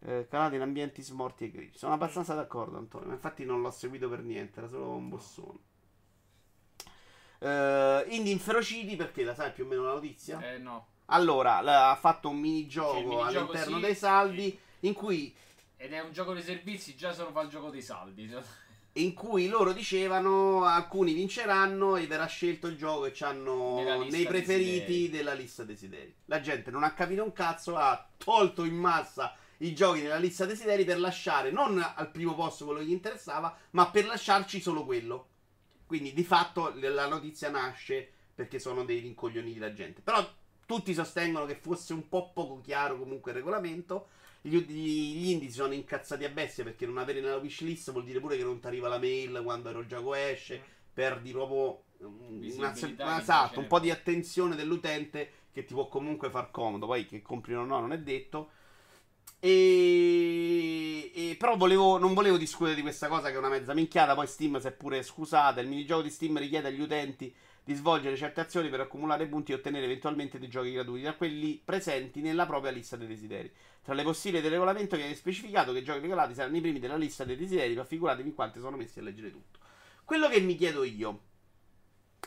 [0.00, 1.78] eh, calate in ambienti smorti e grigi.
[1.78, 3.12] Sono abbastanza d'accordo, Antonio.
[3.12, 5.58] Infatti non l'ho seguito per niente, era solo un bossone.
[7.40, 10.40] Eh, indie inferociti perché la sai più o meno la notizia?
[10.40, 10.86] Eh no.
[11.06, 13.22] Allora, la- ha fatto un Sì, minigioco minigioco
[13.52, 13.82] all'interno sì.
[13.82, 15.34] dei saldi in cui
[15.76, 18.30] Ed è un gioco di servizi, già solo fa il gioco dei saldi.
[18.94, 23.78] in cui loro dicevano alcuni vinceranno e verrà scelto il gioco che hanno
[24.10, 25.10] nei preferiti desideri.
[25.10, 26.12] della lista desideri.
[26.24, 30.44] La gente non ha capito un cazzo, ha tolto in massa i giochi nella lista
[30.46, 34.84] desideri per lasciare non al primo posto quello che gli interessava, ma per lasciarci solo
[34.84, 35.28] quello.
[35.88, 40.02] Quindi di fatto la notizia nasce perché sono dei rincoglioniti la gente.
[40.02, 40.22] Però
[40.66, 44.08] tutti sostengono che fosse un po' poco chiaro comunque il regolamento.
[44.42, 48.04] Gli, gli, gli indie si sono incazzati a bestia perché non avere nella wishlist vuol
[48.04, 50.62] dire pure che non ti arriva la mail quando il gioco esce.
[50.92, 56.28] Perdi proprio mm, una, una- esatto, un po' di attenzione dell'utente che ti può comunque
[56.28, 56.84] far comodo.
[56.84, 58.50] Poi che comprino o no non è detto.
[59.40, 64.14] E, e- però volevo, non volevo discutere di questa cosa che è una mezza minchiata.
[64.14, 65.60] Poi Steam si è pure scusata.
[65.60, 67.34] Il minigioco di Steam richiede agli utenti
[67.68, 71.60] di svolgere certe azioni per accumulare punti e ottenere eventualmente dei giochi gratuiti da quelli
[71.62, 73.52] presenti nella propria lista dei desideri.
[73.82, 76.96] Tra le possibili del regolamento viene specificato che i giochi regalati saranno i primi della
[76.96, 79.58] lista dei desideri, ma figuratevi in quanti sono messi a leggere tutto.
[80.04, 81.20] Quello che mi chiedo io,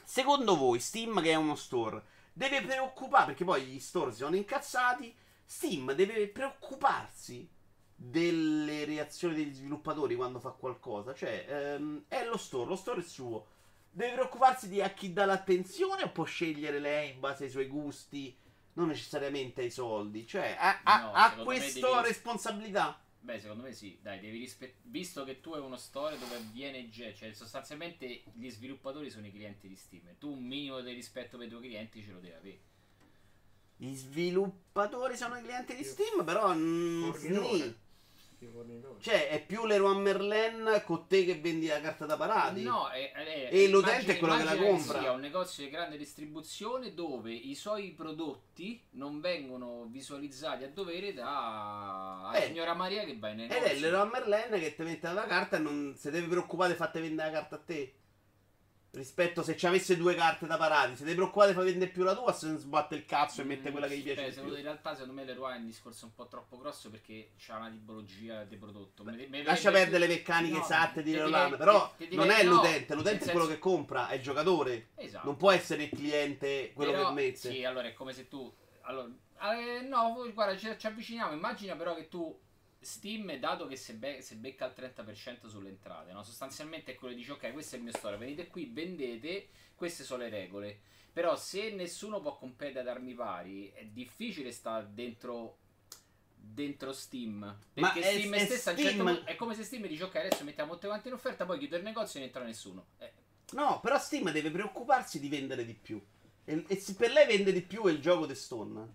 [0.04, 2.04] secondo voi Steam che è uno store
[2.34, 5.12] deve preoccupare, perché poi gli store si sono incazzati,
[5.52, 7.46] Steam deve preoccuparsi
[7.94, 13.04] delle reazioni degli sviluppatori quando fa qualcosa, cioè ehm, è lo store, lo store è
[13.04, 13.48] suo.
[13.92, 17.68] Deve preoccuparsi di a chi dà l'attenzione o può scegliere lei in base ai suoi
[17.68, 18.34] gusti,
[18.76, 20.26] non necessariamente ai soldi?
[20.26, 23.04] Cioè, ha, ha- No, ha me questa devi- responsabilità?
[23.20, 24.80] Beh, secondo me sì, dai, devi rispettare.
[24.84, 29.32] Visto che tu hai uno store dove viene ge- cioè sostanzialmente gli sviluppatori sono i
[29.32, 30.18] clienti di Steam.
[30.18, 32.60] Tu un minimo di rispetto per i tuoi clienti ce lo devi avere.
[33.82, 36.54] Gli sviluppatori sono i clienti di Steam, però...
[36.54, 37.10] mm.
[39.00, 42.62] Cioè, è più Leroy Merlin con te che vendi la carta da parati.
[42.62, 45.00] No, è, è- E l'utente è quello che la compra.
[45.00, 51.14] sia un negozio di grande distribuzione dove i suoi prodotti non vengono visualizzati a dovere
[51.14, 52.42] da Eh.
[52.48, 53.72] signora Maria che va in Ed negozio.
[53.76, 57.00] è Leroy Merlin che ti mette la carta e non si deve preoccupare di farti
[57.00, 57.94] vendere la carta a te.
[58.94, 62.04] Rispetto se ci avesse due carte da parati, si deve preoccupare di far vendere più
[62.04, 64.58] la tua, se non sbatte il cazzo e mette quella che gli piace Beh, secondo-
[64.58, 67.70] in realtà, secondo me, Leroy è un discorso un po' troppo grosso perché c'ha una
[67.70, 69.06] tipologia di prodotto.
[69.06, 72.44] Me- me- Lascia perdere le meccaniche no, esatte di Leroy però ti- ti non è
[72.44, 74.90] no, l'utente, l'utente è quello senso- che compra, è il giocatore.
[74.96, 75.26] Esatto.
[75.26, 77.38] Non può essere il cliente quello Però, che mette.
[77.50, 78.54] Sì, allora è come se tu.
[78.82, 79.08] Allora,
[79.54, 81.32] eh, no, guarda, ci, ci avviciniamo.
[81.32, 82.38] Immagina però che tu.
[82.82, 86.24] Steam, dato che se, be- se becca il 30% sulle entrate, no?
[86.24, 90.04] sostanzialmente è quello che dice: Ok, questo è il mio store, venite qui, vendete, queste
[90.04, 90.80] sono le regole.
[91.14, 95.58] Però se nessuno può competere ad armi pari, è difficile stare dentro.
[96.44, 99.86] Dentro Steam perché Ma è- Steam è stessa certo Steam- punto- è come se Steam
[99.86, 102.44] dice ok adesso mettiamo tutte quante in offerta poi chiudo il negozio e non entra
[102.44, 103.12] nessuno Eh,
[103.52, 106.02] No, però Steam deve preoccuparsi di vendere di più.
[106.44, 108.88] E, e se per lei vende di più è il gioco di Stone.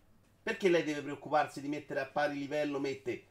[0.43, 3.25] Perché lei deve preoccuparsi di mettere a pari livello mette?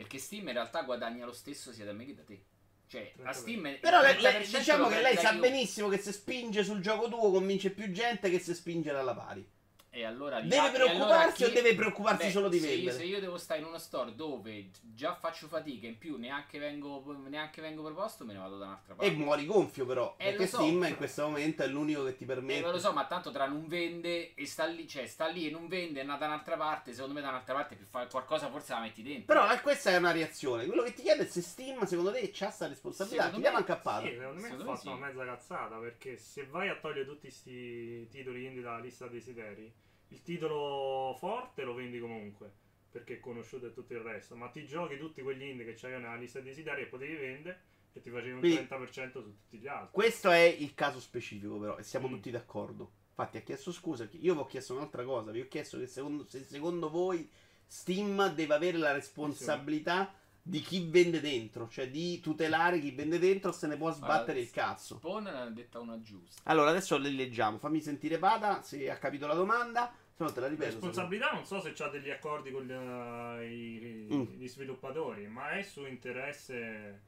[0.00, 2.42] Perché Steam in realtà guadagna lo stesso sia da me che da te.
[2.86, 5.50] Cioè, a Steam il Però lei, 30% diciamo che lei sa chiunque.
[5.50, 9.46] benissimo che se spinge sul gioco tuo convince più gente che se spinge dalla pari.
[9.92, 12.96] E allora Deve e allora preoccuparsi chi- o deve preoccuparsi Beh, solo di vendere?
[12.96, 17.02] se io devo stare in uno store dove già faccio fatica, in più neanche vengo,
[17.28, 19.10] neanche vengo proposto, me ne vado da un'altra parte.
[19.12, 20.58] E muori gonfio però, Eh, perché so.
[20.58, 22.70] Steam in questo momento è l'unico che ti Eh, permette.
[22.70, 25.66] lo so, ma tanto tra non vende e sta lì, cioè sta lì e non
[25.66, 26.92] vende, è andata da un'altra parte.
[26.92, 29.24] Secondo me da un'altra parte più fare qualcosa forse la metti dentro.
[29.34, 30.66] Però eh, questa è una reazione.
[30.66, 33.24] Quello che ti chiedo è se Steam, secondo te, c'ha sta responsabilità.
[33.24, 34.06] Secondo Chiudiamo me anche a Pada.
[34.06, 34.86] Sì, secondo me ha Secondo me fatto sì.
[34.96, 39.72] una mezza cazzata perché se vai a togliere tutti questi titoli indie dalla lista desideri,
[40.12, 42.52] il titolo forte lo vendi comunque
[42.90, 45.92] perché è conosciuto e tutto il resto, ma ti giochi tutti quegli indie che c'hai
[45.92, 49.66] nella lista desideri e potevi vendere e ti facevi un Quindi- 30% su tutti gli
[49.68, 49.90] altri.
[49.92, 52.12] Questo è il caso specifico, però, e siamo Mm.
[52.12, 52.90] tutti d'accordo.
[53.10, 54.08] Infatti, ha chiesto scusa.
[54.12, 55.30] Io vi ho chiesto un'altra cosa.
[55.30, 57.28] Vi ho chiesto che secondo, se secondo voi
[57.66, 63.52] Steam deve avere la responsabilità di chi vende dentro, cioè di tutelare chi vende dentro,
[63.52, 64.96] se ne può sbattere Allora, il cazzo.
[64.96, 66.40] Spawn ne ha detta una giusta.
[66.44, 67.58] Allora, adesso le leggiamo.
[67.58, 69.92] Fammi sentire Pada se ha capito la domanda.
[70.20, 70.70] Se no te la ripeto.
[70.72, 74.22] se no- Responsabilità non so se c'ha degli accordi con gli, eh, i- Mm.
[74.36, 77.00] gli sviluppatori, ma è su interesse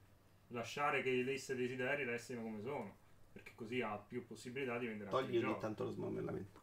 [0.48, 2.96] lasciare che le liste desideri restino come sono,
[3.30, 5.60] perché così ha più possibilità di vendere altri Togli ogni giochi.
[5.60, 6.60] tanto lo smarmellamento.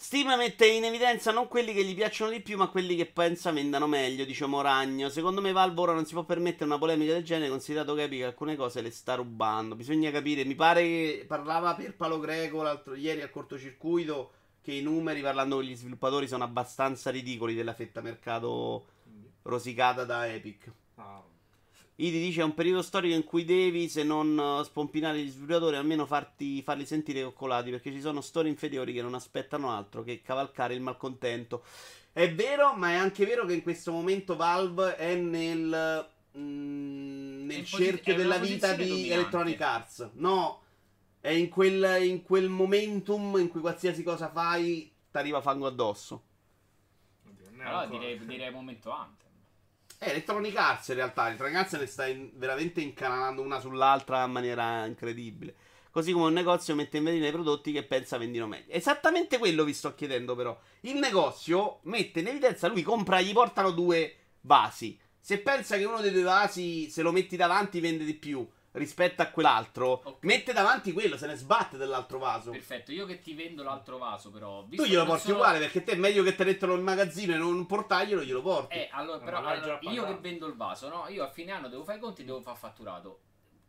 [0.00, 3.50] Steam mette in evidenza non quelli che gli piacciono di più, ma quelli che pensa
[3.50, 5.08] vendano meglio, dice Moragno.
[5.10, 8.22] Secondo me Valve ora non si può permettere una polemica del genere, considerato che Epic
[8.22, 9.74] alcune cose le sta rubando.
[9.74, 14.82] Bisogna capire, mi pare che parlava per Palo Greco l'altro ieri al cortocircuito che i
[14.82, 18.86] numeri parlando con gli sviluppatori sono abbastanza ridicoli della fetta mercato
[19.42, 20.70] rosicata da Epic.
[20.96, 21.22] ah,
[21.96, 25.76] Idi dice è un periodo storico in cui devi, se non eh, spompinare gli sviluppatori,
[25.76, 30.22] almeno farti, farli sentire coccolati, perché ci sono storie inferiori che non aspettano altro che
[30.22, 31.64] cavalcare il malcontento.
[32.12, 37.56] È vero, ma è anche vero che in questo momento Valve è nel, mm, nel
[37.56, 39.12] È in posi- cerchio della vita di dominante.
[39.14, 40.10] Electronic Arts.
[40.14, 40.62] No,
[41.20, 46.22] è in quel, in quel momentum in cui qualsiasi cosa fai ti arriva fango addosso.
[47.60, 49.26] Allora direi, direi momento Anthem.
[49.98, 54.30] Eh, Electronic Arts in realtà, Electronic Arts ne sta in- veramente incanalando una sull'altra in
[54.30, 55.54] maniera incredibile.
[55.90, 58.72] Così come un negozio mette in vendita i prodotti che pensa vendino meglio.
[58.72, 60.56] Esattamente quello vi sto chiedendo però.
[60.82, 64.98] Il negozio mette in evidenza, lui compra, gli portano due vasi.
[65.18, 68.48] Se pensa che uno dei due vasi, se lo metti davanti, vende di più
[68.78, 70.24] rispetto a quell'altro, Ok.
[70.24, 72.50] mette davanti quello, se ne sbatte dell'altro vaso.
[72.50, 74.64] Perfetto, io che ti vendo l'altro vaso, però.
[74.70, 77.36] Tu glielo che porti sono- uguale perché te è meglio che tenertelo in magazzino e
[77.38, 78.76] non portarglielo, glielo porti.
[78.76, 81.06] Eh, allora, però, allora, io che vendo il vaso, no?
[81.08, 83.20] Io a fine anno devo fare i conti e devo far fatturato.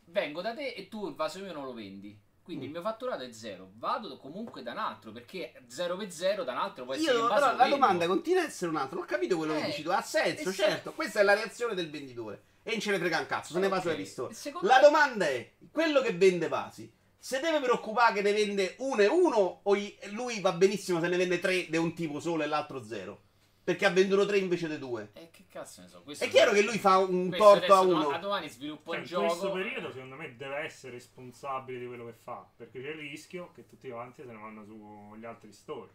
[0.06, 2.18] Vengo da te e tu il vaso mio non lo vendi.
[2.42, 2.70] Quindi Mm.
[2.70, 3.70] il mio fatturato è zero.
[3.76, 7.28] Vado comunque da un altro perché 0 per 0 da un altro può essere Io,
[7.28, 7.76] che però, la vendo.
[7.76, 8.96] domanda continua a essere un'altra.
[8.96, 9.90] Non ho capito quello che Eh, dici tu.
[9.92, 10.94] Ha senso, eh, certo.
[10.94, 12.44] Questa è la reazione del venditore.
[12.64, 14.34] E non ce ne frega un cazzo, se ne va Ok, sulla pistola.
[14.34, 18.76] secondo La me- domanda è: quello che vende vasi, se deve preoccupare che ne vende
[18.80, 22.20] uno e uno, o gli- lui va benissimo se ne vende tre di un tipo
[22.20, 23.22] solo e l'altro zero?
[23.64, 25.12] Perché ha venduto tre invece di due.
[25.14, 26.02] Eh, che cazzo ne so.
[26.02, 28.10] Questo È chiaro che lui fa un torto a uno.
[28.10, 29.54] A domani sviluppo Cioè, il in questo gioco.
[29.54, 33.68] periodo secondo me deve essere responsabile di quello che fa, perché c'è il rischio che
[33.68, 35.90] tutti quanti se ne vanno sugli altri store.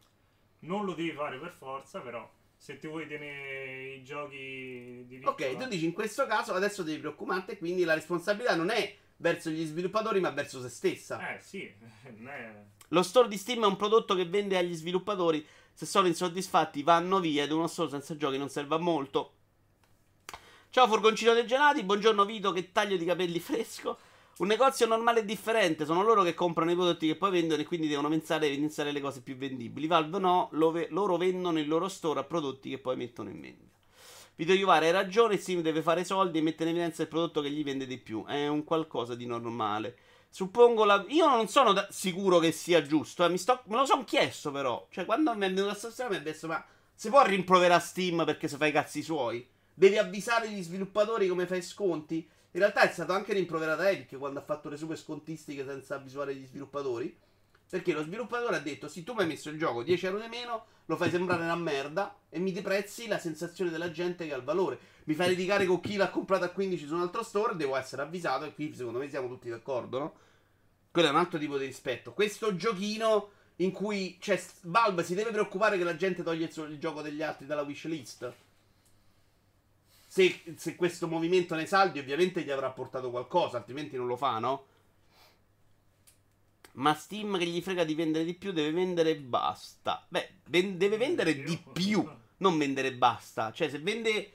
[0.61, 2.31] Non lo devi fare per forza, però
[2.65, 6.83] se ti vuoi tenere i giochi di Ok, piccola- tu dici in questo caso adesso
[6.83, 11.35] devi preoccuparti quindi la responsabilità non è verso gli sviluppatori ma verso se stessa.
[11.35, 11.71] Eh sì.
[12.89, 15.47] Lo store di Steam è un prodotto che vende agli sviluppatori.
[15.75, 17.45] Se sono insoddisfatti, vanno via.
[17.45, 19.35] Ed uno store senza giochi non serve a molto.
[20.71, 21.83] Ciao, furgoncino dei gelati.
[21.83, 22.51] Buongiorno, Vito.
[22.53, 23.99] Che taglio di capelli fresco.
[24.37, 25.85] Un negozio normale e differente.
[25.85, 28.91] Sono loro che comprano i prodotti che poi vendono e quindi devono pensare a evidenziare
[28.91, 29.87] le cose più vendibili.
[29.87, 33.73] Valve no, ve- loro vendono il loro store a prodotti che poi mettono in vendita.
[34.35, 35.37] Vito Iuvara hai ragione.
[35.37, 38.25] Steam deve fare soldi e mettere in evidenza il prodotto che gli vende di più.
[38.25, 39.97] È un qualcosa di normale.
[40.31, 41.05] Suppongo la...
[41.09, 43.25] Io non sono da- sicuro che sia giusto.
[43.25, 44.89] eh, sto- Me lo sono chiesto, però.
[44.91, 48.25] Cioè, quando mi è venuta questa storia, mi ha detto: Ma si può rimproverare Steam
[48.25, 49.47] perché se fa i cazzi suoi?
[49.73, 52.29] Devi avvisare gli sviluppatori come fai sconti?
[52.55, 56.37] In realtà è stato anche rimproverata Epic quando ha fatto le super scontistiche senza avvisare
[56.37, 57.17] gli sviluppatori.
[57.69, 60.29] Perché lo sviluppatore ha detto: Sì, tu mi hai messo il gioco 10 euro di
[60.29, 64.37] meno, lo fai sembrare una merda e mi deprezzi la sensazione della gente che ha
[64.37, 64.79] il valore.
[65.05, 68.03] Mi fai litigare con chi l'ha comprato a 15 su un altro store, devo essere
[68.03, 68.45] avvisato.
[68.45, 70.15] E qui secondo me siamo tutti d'accordo, no?
[70.93, 72.13] Quello è un altro tipo di rispetto.
[72.13, 77.03] Questo giochino in cui cioè, Valve si deve preoccupare che la gente toglie il gioco
[77.03, 78.33] degli altri dalla wishlist.
[80.15, 84.39] Se, se questo movimento nei saldi, ovviamente gli avrà portato qualcosa, altrimenti non lo fa,
[84.39, 84.67] no?
[86.75, 90.07] Ma Steam che gli frega di vendere di più deve vendere e basta.
[90.09, 93.51] Beh, ven- deve vendere di più, non vendere e basta.
[93.51, 94.33] Cioè, se vende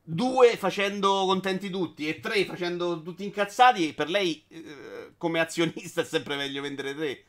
[0.00, 6.04] due facendo contenti tutti e tre facendo tutti incazzati, per lei eh, come azionista è
[6.04, 7.24] sempre meglio vendere tre.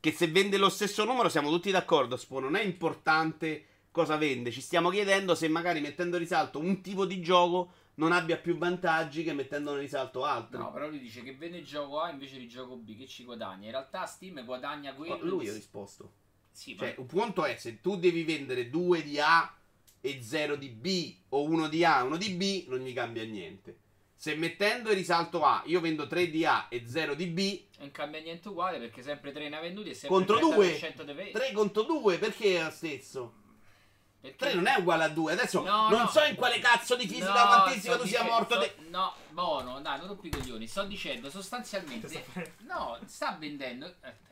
[0.00, 4.50] che se vende lo stesso numero siamo tutti d'accordo, Spo, non è importante cosa vende,
[4.50, 8.56] ci stiamo chiedendo se magari mettendo in risalto un tipo di gioco non abbia più
[8.56, 10.58] vantaggi che mettendo in risalto altri.
[10.58, 13.24] No, però lui dice che vende il gioco A invece di gioco B, che ci
[13.24, 13.66] guadagna.
[13.66, 15.18] In realtà Steam guadagna quello.
[15.18, 16.12] Ma lui di- ha risposto.
[16.50, 19.54] Sì, Cioè, ma un punto è se tu devi vendere due di A
[20.00, 23.24] e zero di B, o uno di A e uno di B, non gli cambia
[23.24, 23.76] niente.
[24.14, 27.90] Se mettendo in risalto A io vendo 3 di A e 0 di B, non
[27.90, 31.02] cambia niente uguale perché sempre 3 ne ha venduti e sempre contro il 2, 30%
[31.04, 33.34] deve 3 contro 2, perché è lo stesso?
[34.20, 35.32] Perché 3 non è uguale a 2.
[35.32, 36.08] Adesso No, non no.
[36.08, 38.54] so in quale cazzo di fisica No, quantistica tu sia morto.
[38.60, 40.66] sto- de- No, buono, dai, non rompi i coglioni.
[40.66, 42.24] Sto dicendo sostanzialmente.
[42.66, 43.86] No, sta vendendo.
[44.02, 44.28] Eh,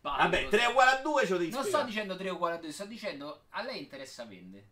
[0.00, 0.70] Vabbè, lo 3 so.
[0.70, 3.44] uguale a 2 ce lo devi Non sto dicendo 3 uguale a 2, sto dicendo
[3.50, 4.70] a lei interessa vendere.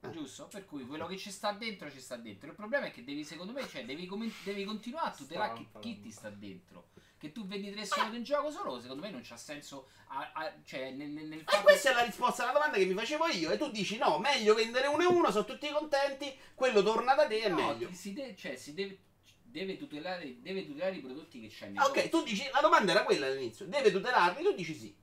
[0.00, 0.10] Eh.
[0.10, 0.46] Giusto?
[0.46, 2.48] Per cui quello che ci sta dentro ci sta dentro.
[2.48, 4.08] Il problema è che devi, secondo me, cioè, devi,
[4.44, 6.88] devi continuare a tutelare chi, chi ti sta dentro.
[7.18, 9.88] Che tu vendi tre soldi in gioco solo, secondo me non c'ha senso.
[10.08, 12.84] a- a- cioè, nel, nel, nel E fatto- questa è la risposta alla domanda che
[12.84, 13.50] mi facevo io.
[13.50, 16.32] E tu dici: no, meglio vendere uno e uno, sono tutti contenti.
[16.54, 17.90] Quello torna da te, è No, meglio.
[17.92, 18.98] si de- cioè, si deve,
[19.42, 22.08] deve, tutelare, deve tutelare i prodotti che c'hai Ok, negozi.
[22.10, 24.94] tu dici, la domanda era quella all'inizio, deve tutelarli, tu dici sì.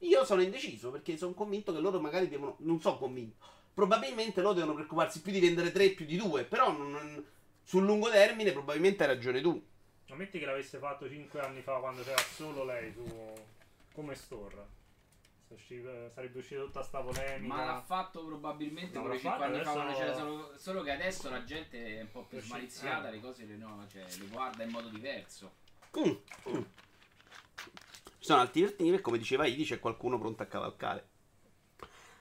[0.00, 3.36] Io sono indeciso perché sono convinto che loro magari devono, non so convinto,
[3.72, 7.24] probabilmente loro devono preoccuparsi più di vendere 3 più di 2, però non-
[7.62, 9.62] sul lungo termine probabilmente hai ragione tu.
[10.12, 13.04] Ammetti che l'avesse fatto 5 anni fa quando c'era solo lei su
[13.92, 14.78] come store.
[16.14, 17.54] Sarebbe uscita tutta sta polemica.
[17.54, 20.58] Ma l'ha fatto probabilmente No, pure l'ha 5 fatto, anni fa quando adesso- c'era solo,
[20.58, 23.10] solo che adesso la gente è un po' più smaliziata, eh.
[23.10, 25.54] le cose le, no, cioè, le guarda in modo diverso.
[25.98, 26.10] Mm,
[26.50, 26.62] mm.
[28.20, 31.08] Ci sono altri vertini e come diceva Idi c'è qualcuno pronto a cavalcare.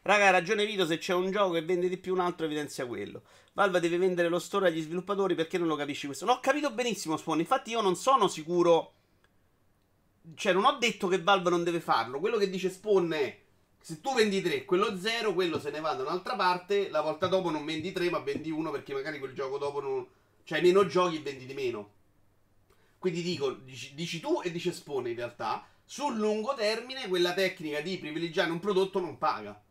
[0.04, 2.86] Raga, ha ragione Vito, se c'è un gioco che vende di più un altro evidenzia
[2.86, 3.24] quello.
[3.54, 6.26] Valve deve vendere lo store agli sviluppatori perché non lo capisci questo.
[6.26, 8.94] L'ho capito benissimo Spawn, infatti io non sono sicuro...
[10.36, 13.42] Cioè non ho detto che Valve non deve farlo, quello che dice Spawn è...
[13.82, 17.28] Se tu vendi 3, quello 0, quello se ne va da un'altra parte, la volta
[17.28, 20.08] dopo non vendi 3 ma vendi 1 perché magari quel gioco dopo non...
[20.44, 21.92] Cioè meno giochi e vendi di meno.
[22.98, 27.82] Quindi dico, dici, dici tu e dice Spawn in realtà, sul lungo termine quella tecnica
[27.82, 29.62] di privilegiare un prodotto non paga.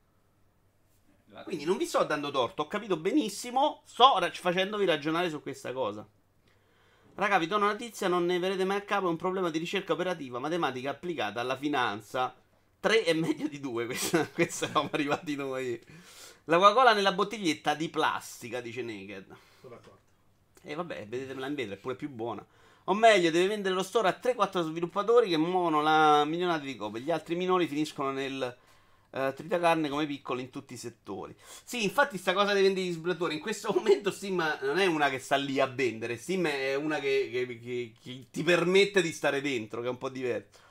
[1.45, 6.07] Quindi non vi sto dando torto, ho capito benissimo, sto facendovi ragionare su questa cosa.
[7.15, 9.59] Raga, vi do una notizia, non ne verrete mai a capo, è un problema di
[9.59, 12.35] ricerca operativa, matematica applicata alla finanza.
[12.81, 15.81] 3 è meglio di 2, questa, questa siamo arrivati noi.
[16.45, 19.37] La Coca-Cola nella bottiglietta di plastica, dice Naked.
[19.61, 19.99] Sono d'accordo.
[20.63, 22.45] E vabbè, vedetemela in vetro, è pure più buona.
[22.85, 27.03] O meglio, deve vendere lo store a 3-4 sviluppatori che muovono la milionata di copie.
[27.03, 28.57] Gli altri minori finiscono nel
[29.27, 31.35] eh, tritacarne come piccoli in tutti i settori.
[31.65, 33.35] Sì, infatti, sta cosa dei vendere gli sviluppatori.
[33.35, 36.17] In questo momento Steam non è una che sta lì a vendere.
[36.17, 39.99] Steam è una che, che- che- che ti permette di stare dentro, che è un
[39.99, 40.67] po' diverso.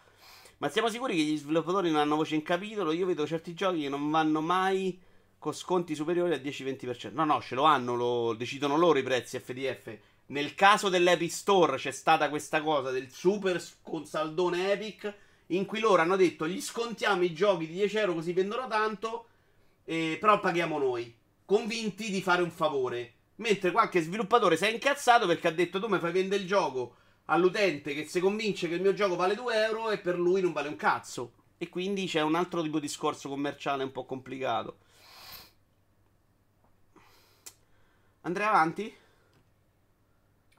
[0.59, 2.91] Ma siamo sicuri che gli sviluppatori non hanno voce in capitolo?
[2.91, 4.99] Io vedo certi giochi che non vanno mai
[5.37, 7.13] con sconti superiori al 10-20%.
[7.13, 9.97] No, no, ce lo hanno, lo decidono loro i prezzi FDF.
[10.27, 15.13] Nel caso dell'Epic Store c'è stata questa cosa del super con saldone Epic
[15.47, 19.27] in cui loro hanno detto gli scontiamo i giochi di 10 euro così vendono tanto,
[19.85, 23.13] eh, però paghiamo noi, convinti di fare un favore.
[23.35, 26.95] Mentre qualche sviluppatore si è incazzato perché ha detto tu mi fai vendere il gioco
[27.25, 30.53] all'utente che si convince che il mio gioco vale 2 euro e per lui non
[30.53, 31.33] vale un cazzo.
[31.57, 34.77] E quindi c'è un altro tipo di discorso commerciale un po' complicato.
[38.21, 38.95] Andrei avanti?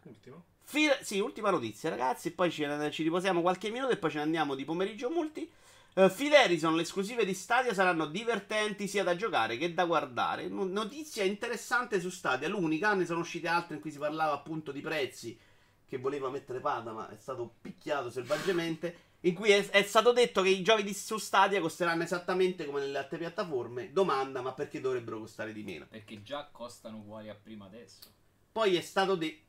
[0.04, 0.47] Ultimo.
[0.70, 2.30] Fil- sì, ultima notizia, ragazzi.
[2.30, 5.50] Poi ci, ci riposiamo qualche minuto e poi ce ne andiamo di pomeriggio multi.
[5.94, 10.46] Uh, Phil Harrison, le esclusive di Stadia saranno divertenti sia da giocare che da guardare.
[10.46, 14.70] No- notizia interessante su Stadia, l'unica, ne sono uscite altre in cui si parlava appunto
[14.70, 15.38] di prezzi
[15.86, 19.06] che voleva mettere Pada, ma è stato picchiato selvaggiamente.
[19.20, 22.80] In cui è, è stato detto che i giochi di, su Stadia costeranno esattamente come
[22.80, 23.90] nelle altre piattaforme.
[23.90, 25.86] Domanda, ma perché dovrebbero costare di meno?
[25.88, 28.12] Perché già costano uguali a prima adesso.
[28.52, 29.46] Poi è stato detto.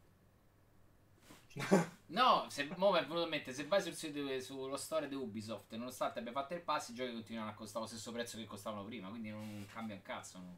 [2.10, 5.14] No, se, mo mi è venuto in mente, se vai sul sito sullo store di
[5.14, 8.46] Ubisoft, nonostante abbia fatto il pass, i giochi continuano a costare lo stesso prezzo che
[8.46, 10.40] costavano prima, quindi non cambia un cazzo.
[10.40, 10.58] no.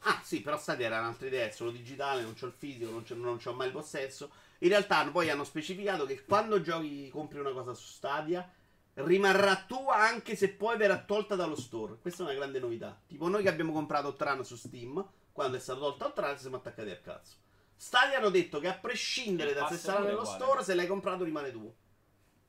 [0.00, 3.02] Ah, sì, però Stadia era un'altra idea, è solo digitale, non c'ho il fisico, non
[3.02, 4.30] c'ho, non c'ho mai il possesso.
[4.60, 8.48] In realtà poi hanno specificato che quando giochi, compri una cosa su Stadia,
[8.94, 11.98] rimarrà tua anche se poi verrà tolta dallo store.
[11.98, 12.98] Questa è una grande novità.
[13.06, 16.90] Tipo noi che abbiamo comprato Tran su Steam, quando è stato tolto Tran siamo attaccati
[16.90, 17.36] al cazzo.
[17.76, 20.42] Stadia hanno detto che a prescindere da se sarà nello uguale.
[20.42, 21.74] store, se l'hai comprato rimane tuo.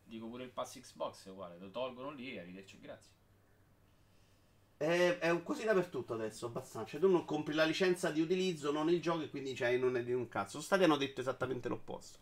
[0.04, 3.12] Dico pure il pass Xbox è uguale, lo tolgono lì e arrivederci, grazie.
[4.78, 6.92] È, è così dappertutto adesso, abbastanza.
[6.92, 9.98] Cioè, tu non compri la licenza di utilizzo, non il gioco, e quindi cioè, non
[9.98, 10.62] è di un cazzo.
[10.62, 12.20] Stadia hanno detto esattamente l'opposto.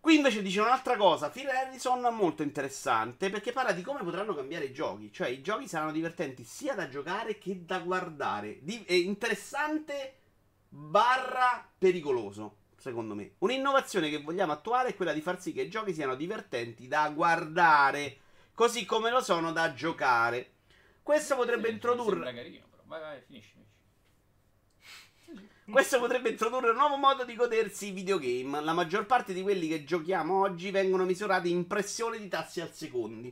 [0.00, 4.64] Qui invece dice un'altra cosa, Phil Harrison molto interessante perché parla di come potranno cambiare
[4.64, 8.58] i giochi, cioè i giochi saranno divertenti sia da giocare che da guardare.
[8.62, 10.21] Di- è interessante
[10.74, 13.32] barra pericoloso, secondo me.
[13.38, 17.10] Un'innovazione che vogliamo attuare è quella di far sì che i giochi siano divertenti da
[17.10, 18.18] guardare,
[18.54, 20.50] così come lo sono da giocare.
[21.02, 22.64] Questo potrebbe Sì, introdurre carino.
[22.86, 23.52] Vai, vai, finisci.
[23.52, 25.48] finisci.
[25.70, 28.60] Questo potrebbe introdurre un nuovo modo di godersi i videogame.
[28.62, 32.72] La maggior parte di quelli che giochiamo oggi vengono misurati in pressione di tassi al
[32.72, 33.30] secondo.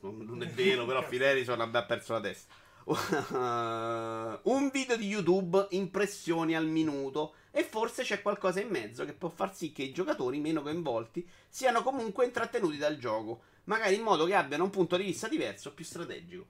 [0.00, 2.54] Non è vero, però Filerison abbia perso la testa.
[4.42, 7.34] un video di YouTube in pressioni al minuto.
[7.50, 11.26] E forse c'è qualcosa in mezzo che può far sì che i giocatori meno coinvolti
[11.48, 13.42] siano comunque intrattenuti dal gioco.
[13.64, 16.46] Magari in modo che abbiano un punto di vista diverso, più strategico.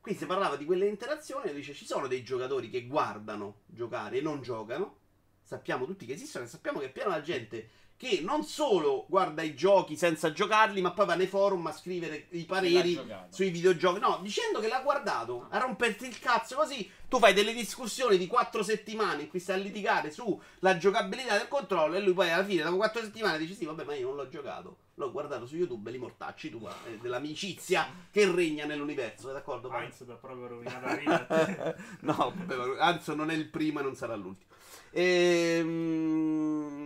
[0.00, 4.20] Qui si parlava di quelle interazioni, dice ci sono dei giocatori che guardano giocare e
[4.22, 5.04] non giocano.
[5.46, 9.42] Sappiamo tutti che esistono e sappiamo che è piena la gente che non solo guarda
[9.42, 14.00] i giochi senza giocarli, ma poi va nei forum a scrivere i pareri sui videogiochi.
[14.00, 16.90] No, dicendo che l'ha guardato, a romperti il cazzo così.
[17.08, 21.46] Tu fai delle discussioni di quattro settimane in cui stai a litigare sulla giocabilità del
[21.46, 24.16] controllo e lui poi alla fine, dopo quattro settimane, dice sì, vabbè, ma io non
[24.16, 24.78] l'ho giocato.
[24.94, 29.70] L'ho guardato su YouTube e li mortacci tu, eh, dell'amicizia che regna nell'universo, d'accordo?
[29.72, 31.76] Heinz ti ha proprio rovinato la vita.
[32.00, 34.54] no, vabbè, Anzo non è il primo e non sarà l'ultimo.
[34.98, 36.84] Ehm,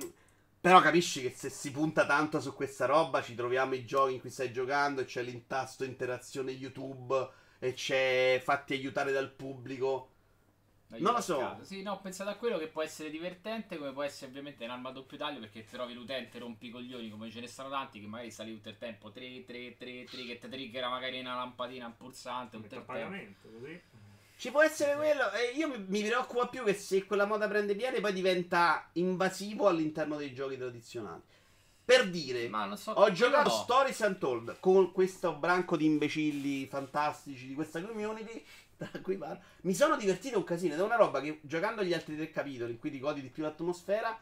[0.61, 4.20] Però capisci che se si punta tanto su questa roba, ci troviamo i giochi in
[4.20, 10.11] cui stai giocando e c'è l'intasto interazione YouTube e c'è fatti aiutare dal pubblico.
[10.88, 11.38] Dai, Non lo so.
[11.38, 11.64] caso.
[11.64, 14.88] Sì, no, ho pensato a quello che può essere divertente, come può essere ovviamente un'arma
[14.88, 18.00] a doppio taglio, perché ti trovi l'utente rompi i coglioni, come ce ne stanno tanti,
[18.00, 21.20] che magari sta lì tutto il tempo 3, 3, 3, 3, che ti triggera magari
[21.20, 22.86] una lampadina, un pulsante, il tempo.
[22.86, 23.80] pagamento, così.
[24.41, 25.30] Ci può essere quello.
[25.32, 29.68] E io mi, mi preoccupa più che se quella moda prende piede poi diventa invasivo
[29.68, 31.20] all'interno dei giochi tradizionali.
[31.84, 33.55] Per dire, Ma non so, ho giocato no.
[33.55, 38.43] Stories Untold con questo branco di imbecilli fantastici di questa community.
[38.78, 39.43] Da cui parlo.
[39.62, 40.72] Mi sono divertito un casino.
[40.72, 43.28] Ed è una roba che giocando gli altri tre capitoli, in cui ti godi di
[43.28, 44.18] più l'atmosfera,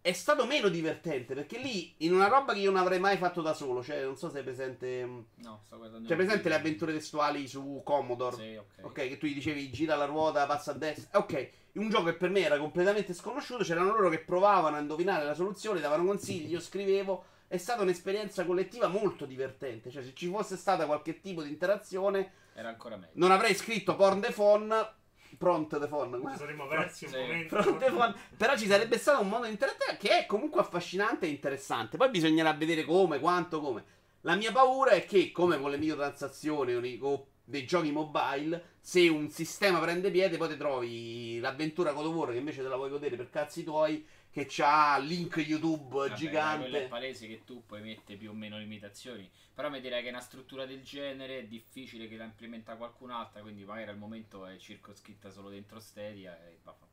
[0.00, 1.34] è stato meno divertente.
[1.34, 4.16] Perché lì, in una roba che io non avrei mai fatto da solo, cioè, non
[4.16, 5.04] so se è presente.
[5.04, 6.06] mh, No, sto guardando.
[6.08, 8.36] Cioè, presente le avventure testuali su Commodore.
[8.36, 8.84] Sì, ok.
[8.84, 11.18] Ok, che tu gli dicevi gira la ruota, passa a destra.
[11.18, 13.64] Ok, un gioco che per me era completamente sconosciuto.
[13.64, 17.24] C'erano loro che provavano a indovinare la soluzione, davano consigli, io scrivevo.
[17.48, 19.90] È stata un'esperienza collettiva molto divertente.
[19.90, 23.12] Cioè, se ci fosse stata qualche tipo di interazione, Era ancora meglio.
[23.14, 24.96] non avrei scritto porn the phone.
[25.38, 26.18] Pront the phone.
[26.32, 27.16] Ci saremmo persi un Sì.
[27.18, 27.62] momento.
[27.62, 28.14] Front the phone.
[28.36, 31.96] Però ci sarebbe stato un modo interattivo che è comunque affascinante e interessante.
[31.96, 33.84] Poi bisognerà vedere come, quanto, come.
[34.22, 39.30] La mia paura è che, come con le microtransazioni o dei giochi mobile, se un
[39.30, 42.90] sistema prende piede, poi ti trovi l'avventura God of War che invece te la vuoi
[42.90, 44.04] godere per cazzi tuoi,
[44.38, 46.80] che c'ha link YouTube Vabbè, Quello è gigante.
[46.88, 49.28] palese che tu puoi mettere più o meno limitazioni.
[49.54, 53.40] Però mi direi che una struttura del genere è difficile che la implementa qualcun'altra.
[53.40, 56.86] Quindi magari al momento è circoscritta solo dentro Stadia e vaffanculo.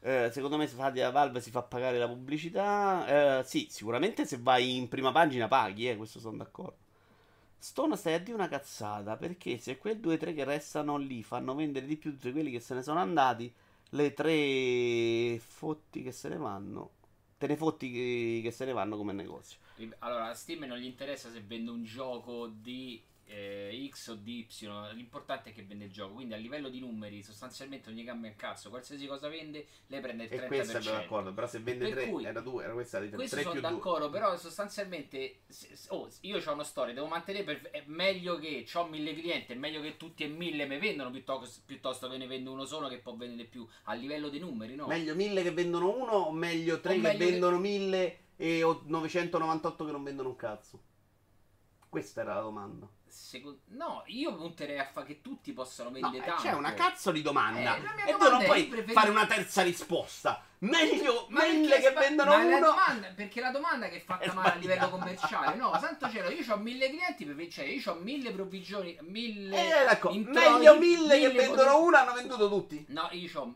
[0.00, 3.38] Eh, secondo me Stadia Valve si fa pagare la pubblicità.
[3.40, 6.84] Eh, sì, sicuramente se vai in prima pagina paghi, eh, questo sono d'accordo.
[7.58, 11.86] Stone stai a dire una cazzata perché se quei 2-3 che restano lì fanno vendere
[11.86, 13.52] di più di quelli che se ne sono andati,
[13.90, 16.90] le tre fotti che se ne vanno,
[17.38, 19.58] te ne fotti che, se ne vanno come negozio.
[19.98, 24.46] Allora, a Steam non gli interessa se vende un gioco di eh, X o di
[24.48, 26.14] Y, l'importante è che vende il gioco.
[26.14, 28.68] Quindi a livello di numeri, sostanzialmente non gli cambia un cazzo.
[28.70, 30.44] Qualsiasi cosa vende, lei prende il 30%.
[30.44, 33.08] E questa abbiamo d'accordo, però se vende Per 3 cui- era 2, era questa di
[33.08, 33.70] 3 Questo sono più 2.
[33.70, 35.40] d'accordo, però sostanzialmente
[35.88, 39.56] oh, io ho una storia, devo mantenere per, è meglio che ho mille clienti, è
[39.56, 42.98] meglio che tutti e mille mi vendono piuttosto, piuttosto che ne vendo uno solo che
[42.98, 44.86] può vendere più a livello dei numeri, no?
[44.86, 48.62] Meglio 1000 che vendono uno o meglio 3 O che meglio che- vendono 1000 e
[48.62, 50.80] o 998 che non vendono un cazzo?
[51.88, 52.88] Questa era la domanda.
[53.16, 56.42] Secondo- no, io punterei a fare che tutti possano No, vendere eh, tanto.
[56.42, 57.76] c'è una cazzo di domanda.
[57.76, 60.42] Eh, la e tu non puoi io preferisco- fare una terza risposta.
[60.58, 62.66] Meglio Ma mille che sba- vendono ma la uno.
[62.66, 64.90] domanda- perché la domanda che è fatta È male a livello sbagliata.
[64.98, 69.56] commerciale, no, santo cielo, io ho mille clienti, per- cioè io ho mille provvigioni, mille
[69.56, 72.84] Eh, ecco, meglio mille che mille vendono poten- uno hanno venduto tutti.
[72.88, 73.54] No, io ho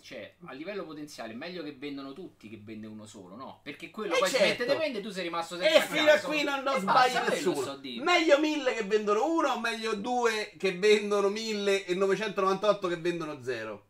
[0.00, 3.60] cioè, a livello potenziale è meglio che vendono tutti che vende uno solo, no?
[3.62, 4.44] Perché quello Eh, poi certo.
[4.44, 6.76] si mette te vende e tu sei rimasto senza E fino a qui non, non
[6.76, 7.76] E sbagli basta, quello nessuno.
[7.76, 8.04] dire.
[8.04, 13.42] Meglio mille che vendono uno o meglio due che vendono mille e 998 che vendono
[13.42, 13.86] zero.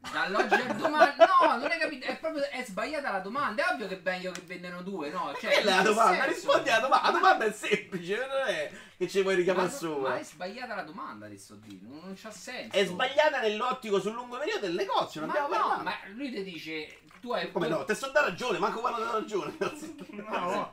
[0.00, 3.66] Dall'oggi al domani, no, non hai capito, è proprio è sbagliata la domanda.
[3.66, 5.34] È ovvio che è meglio che vendano due, no?
[5.38, 6.28] Cioè, Quella è la domanda, senso?
[6.30, 7.10] rispondi alla domanda.
[7.10, 10.08] La domanda è semplice, non è che ci vuoi richiamare Ma, sopra.
[10.10, 12.76] ma è sbagliata la domanda, sto dire, non, non c'ha senso.
[12.76, 15.82] È sbagliata nell'ottico sul lungo periodo del negozio, non Ma abbiamo no, parlato.
[15.84, 17.84] ma lui ti dice tu hai Come no?
[17.84, 19.54] Te sto da ragione, manco quando da ragione.
[20.10, 20.72] No,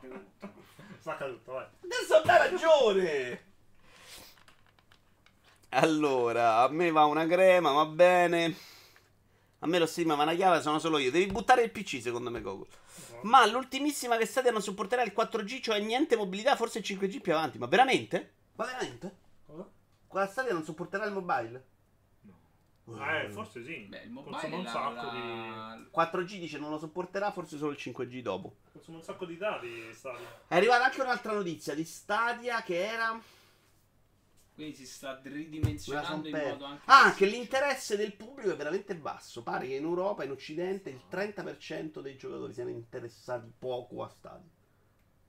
[1.00, 1.66] Stacca tutto, vai.
[1.82, 3.44] Te sto da ragione.
[5.70, 8.56] Allora, a me va una crema, va bene.
[9.60, 11.10] A me lo stima va una chiave, sono solo io.
[11.10, 12.66] Devi buttare il PC, secondo me, Goku.
[13.22, 17.32] Ma l'ultimissima che Stadia non supporterà il 4G, cioè niente mobilità, forse il 5G più
[17.34, 17.58] avanti.
[17.58, 18.32] Ma veramente?
[18.54, 19.16] Ma veramente?
[19.46, 19.68] Cosa?
[20.06, 21.64] Quella Stadia non supporterà il mobile?
[22.90, 23.80] Eh, forse sì.
[23.88, 25.88] Beh, il Consuma mobile un la- sacco la- di.
[25.90, 28.54] 4G dice non lo sopporterà, forse solo il 5G dopo.
[28.72, 30.26] Consuma un sacco di dati, Stadia.
[30.46, 33.20] È arrivata anche un'altra notizia di Stadia che era.
[34.58, 36.48] Quindi si sta ridimensionando in persa.
[36.48, 39.44] modo anche Ah, che l'interesse del pubblico è veramente basso.
[39.44, 44.50] Pare che in Europa, in Occidente, il 30% dei giocatori siano interessati poco a Stadia.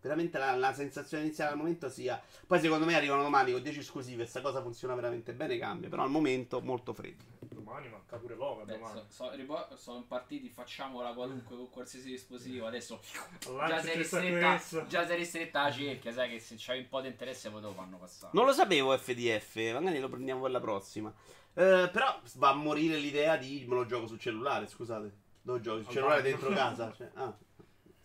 [0.01, 2.19] Veramente la, la sensazione iniziale al momento sia.
[2.47, 4.17] Poi secondo me arrivano domani con 10 esclusive.
[4.23, 5.57] Questa cosa funziona veramente bene.
[5.59, 5.89] Cambia.
[5.89, 7.38] Però al momento molto freddo.
[7.63, 8.99] Domani manca pure Loga, Beh, domani.
[9.09, 12.67] so- so- ripo- sono partiti, facciamola qualunque con qualsiasi dispositivo.
[12.67, 12.99] Adesso
[13.39, 16.11] già sei ristretta, già sei ristretta la cerchia.
[16.13, 18.31] Sai che se c'hai un po' di interesse poi te lo fanno passare.
[18.33, 19.55] Non lo sapevo FDF.
[19.73, 21.13] Magari lo prendiamo per la prossima.
[21.53, 24.67] Eh, però va a morire l'idea di me lo gioco sul cellulare.
[24.67, 25.11] Scusate.
[25.41, 25.83] Dove giochi?
[25.83, 26.93] Sul cellulare dentro casa.
[26.95, 27.35] Cioè, ah,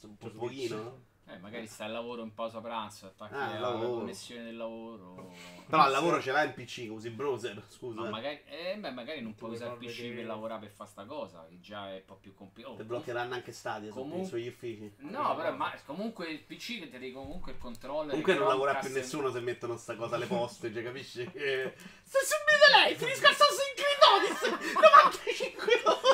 [0.02, 0.76] un po' Cioè, pochino.
[0.76, 1.02] no?
[1.26, 5.32] Eh, magari stai al lavoro in pausa pranzo, attacchi Ah, alla connessione del lavoro.
[5.66, 7.62] Però al lavoro ce l'hai in PC, usi il browser.
[7.68, 8.02] Scusa.
[8.02, 10.90] Ma magari, eh, beh, magari non puoi usare il PC vedere- per lavorare per fare
[10.90, 12.76] sta cosa, che già è un po' più complicato.
[12.76, 14.94] Ti bloccheranno anche Stadia su- Comunque- sugli uffici.
[14.98, 18.08] No, però ma comunque il PC che ti devi comunque il controller.
[18.10, 21.24] Comunque il non lavora più nessuno se mettono sta cosa alle poste, cioè, capisci?
[21.30, 21.74] Che...
[22.02, 26.13] Se subito lei, finisco Assassin's Creed Odyssey, 95 ore.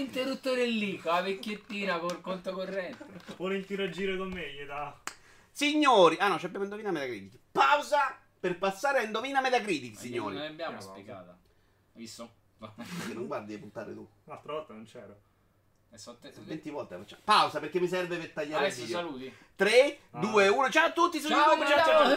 [0.00, 3.04] L'interruttore lì, con la vecchiettina col conto corrente.
[3.36, 4.98] Pure in tiro a giro con me, gli dà.
[5.52, 7.38] Signori, ah no, ci abbiamo Indovina Metacritic.
[7.52, 10.36] Pausa per passare a Indovina Metacritic, Non signori.
[10.36, 11.30] l'abbiamo Che spiegata.
[11.30, 12.30] Hai visto?
[12.58, 14.08] Perché non guardi di puntare tu.
[14.24, 15.20] L'altra volta non c'ero.
[15.92, 17.20] E so te- 20 volte facciamo.
[17.24, 18.96] Pausa perché mi serve per tagliare il Adesso video.
[19.00, 19.34] saluti.
[19.56, 20.20] 3, Ah.
[20.20, 20.70] 2, 1.
[20.70, 21.66] Ciao a tutti su Ciao, YouTube.
[21.66, 22.16] Ciao, ciao, ciao.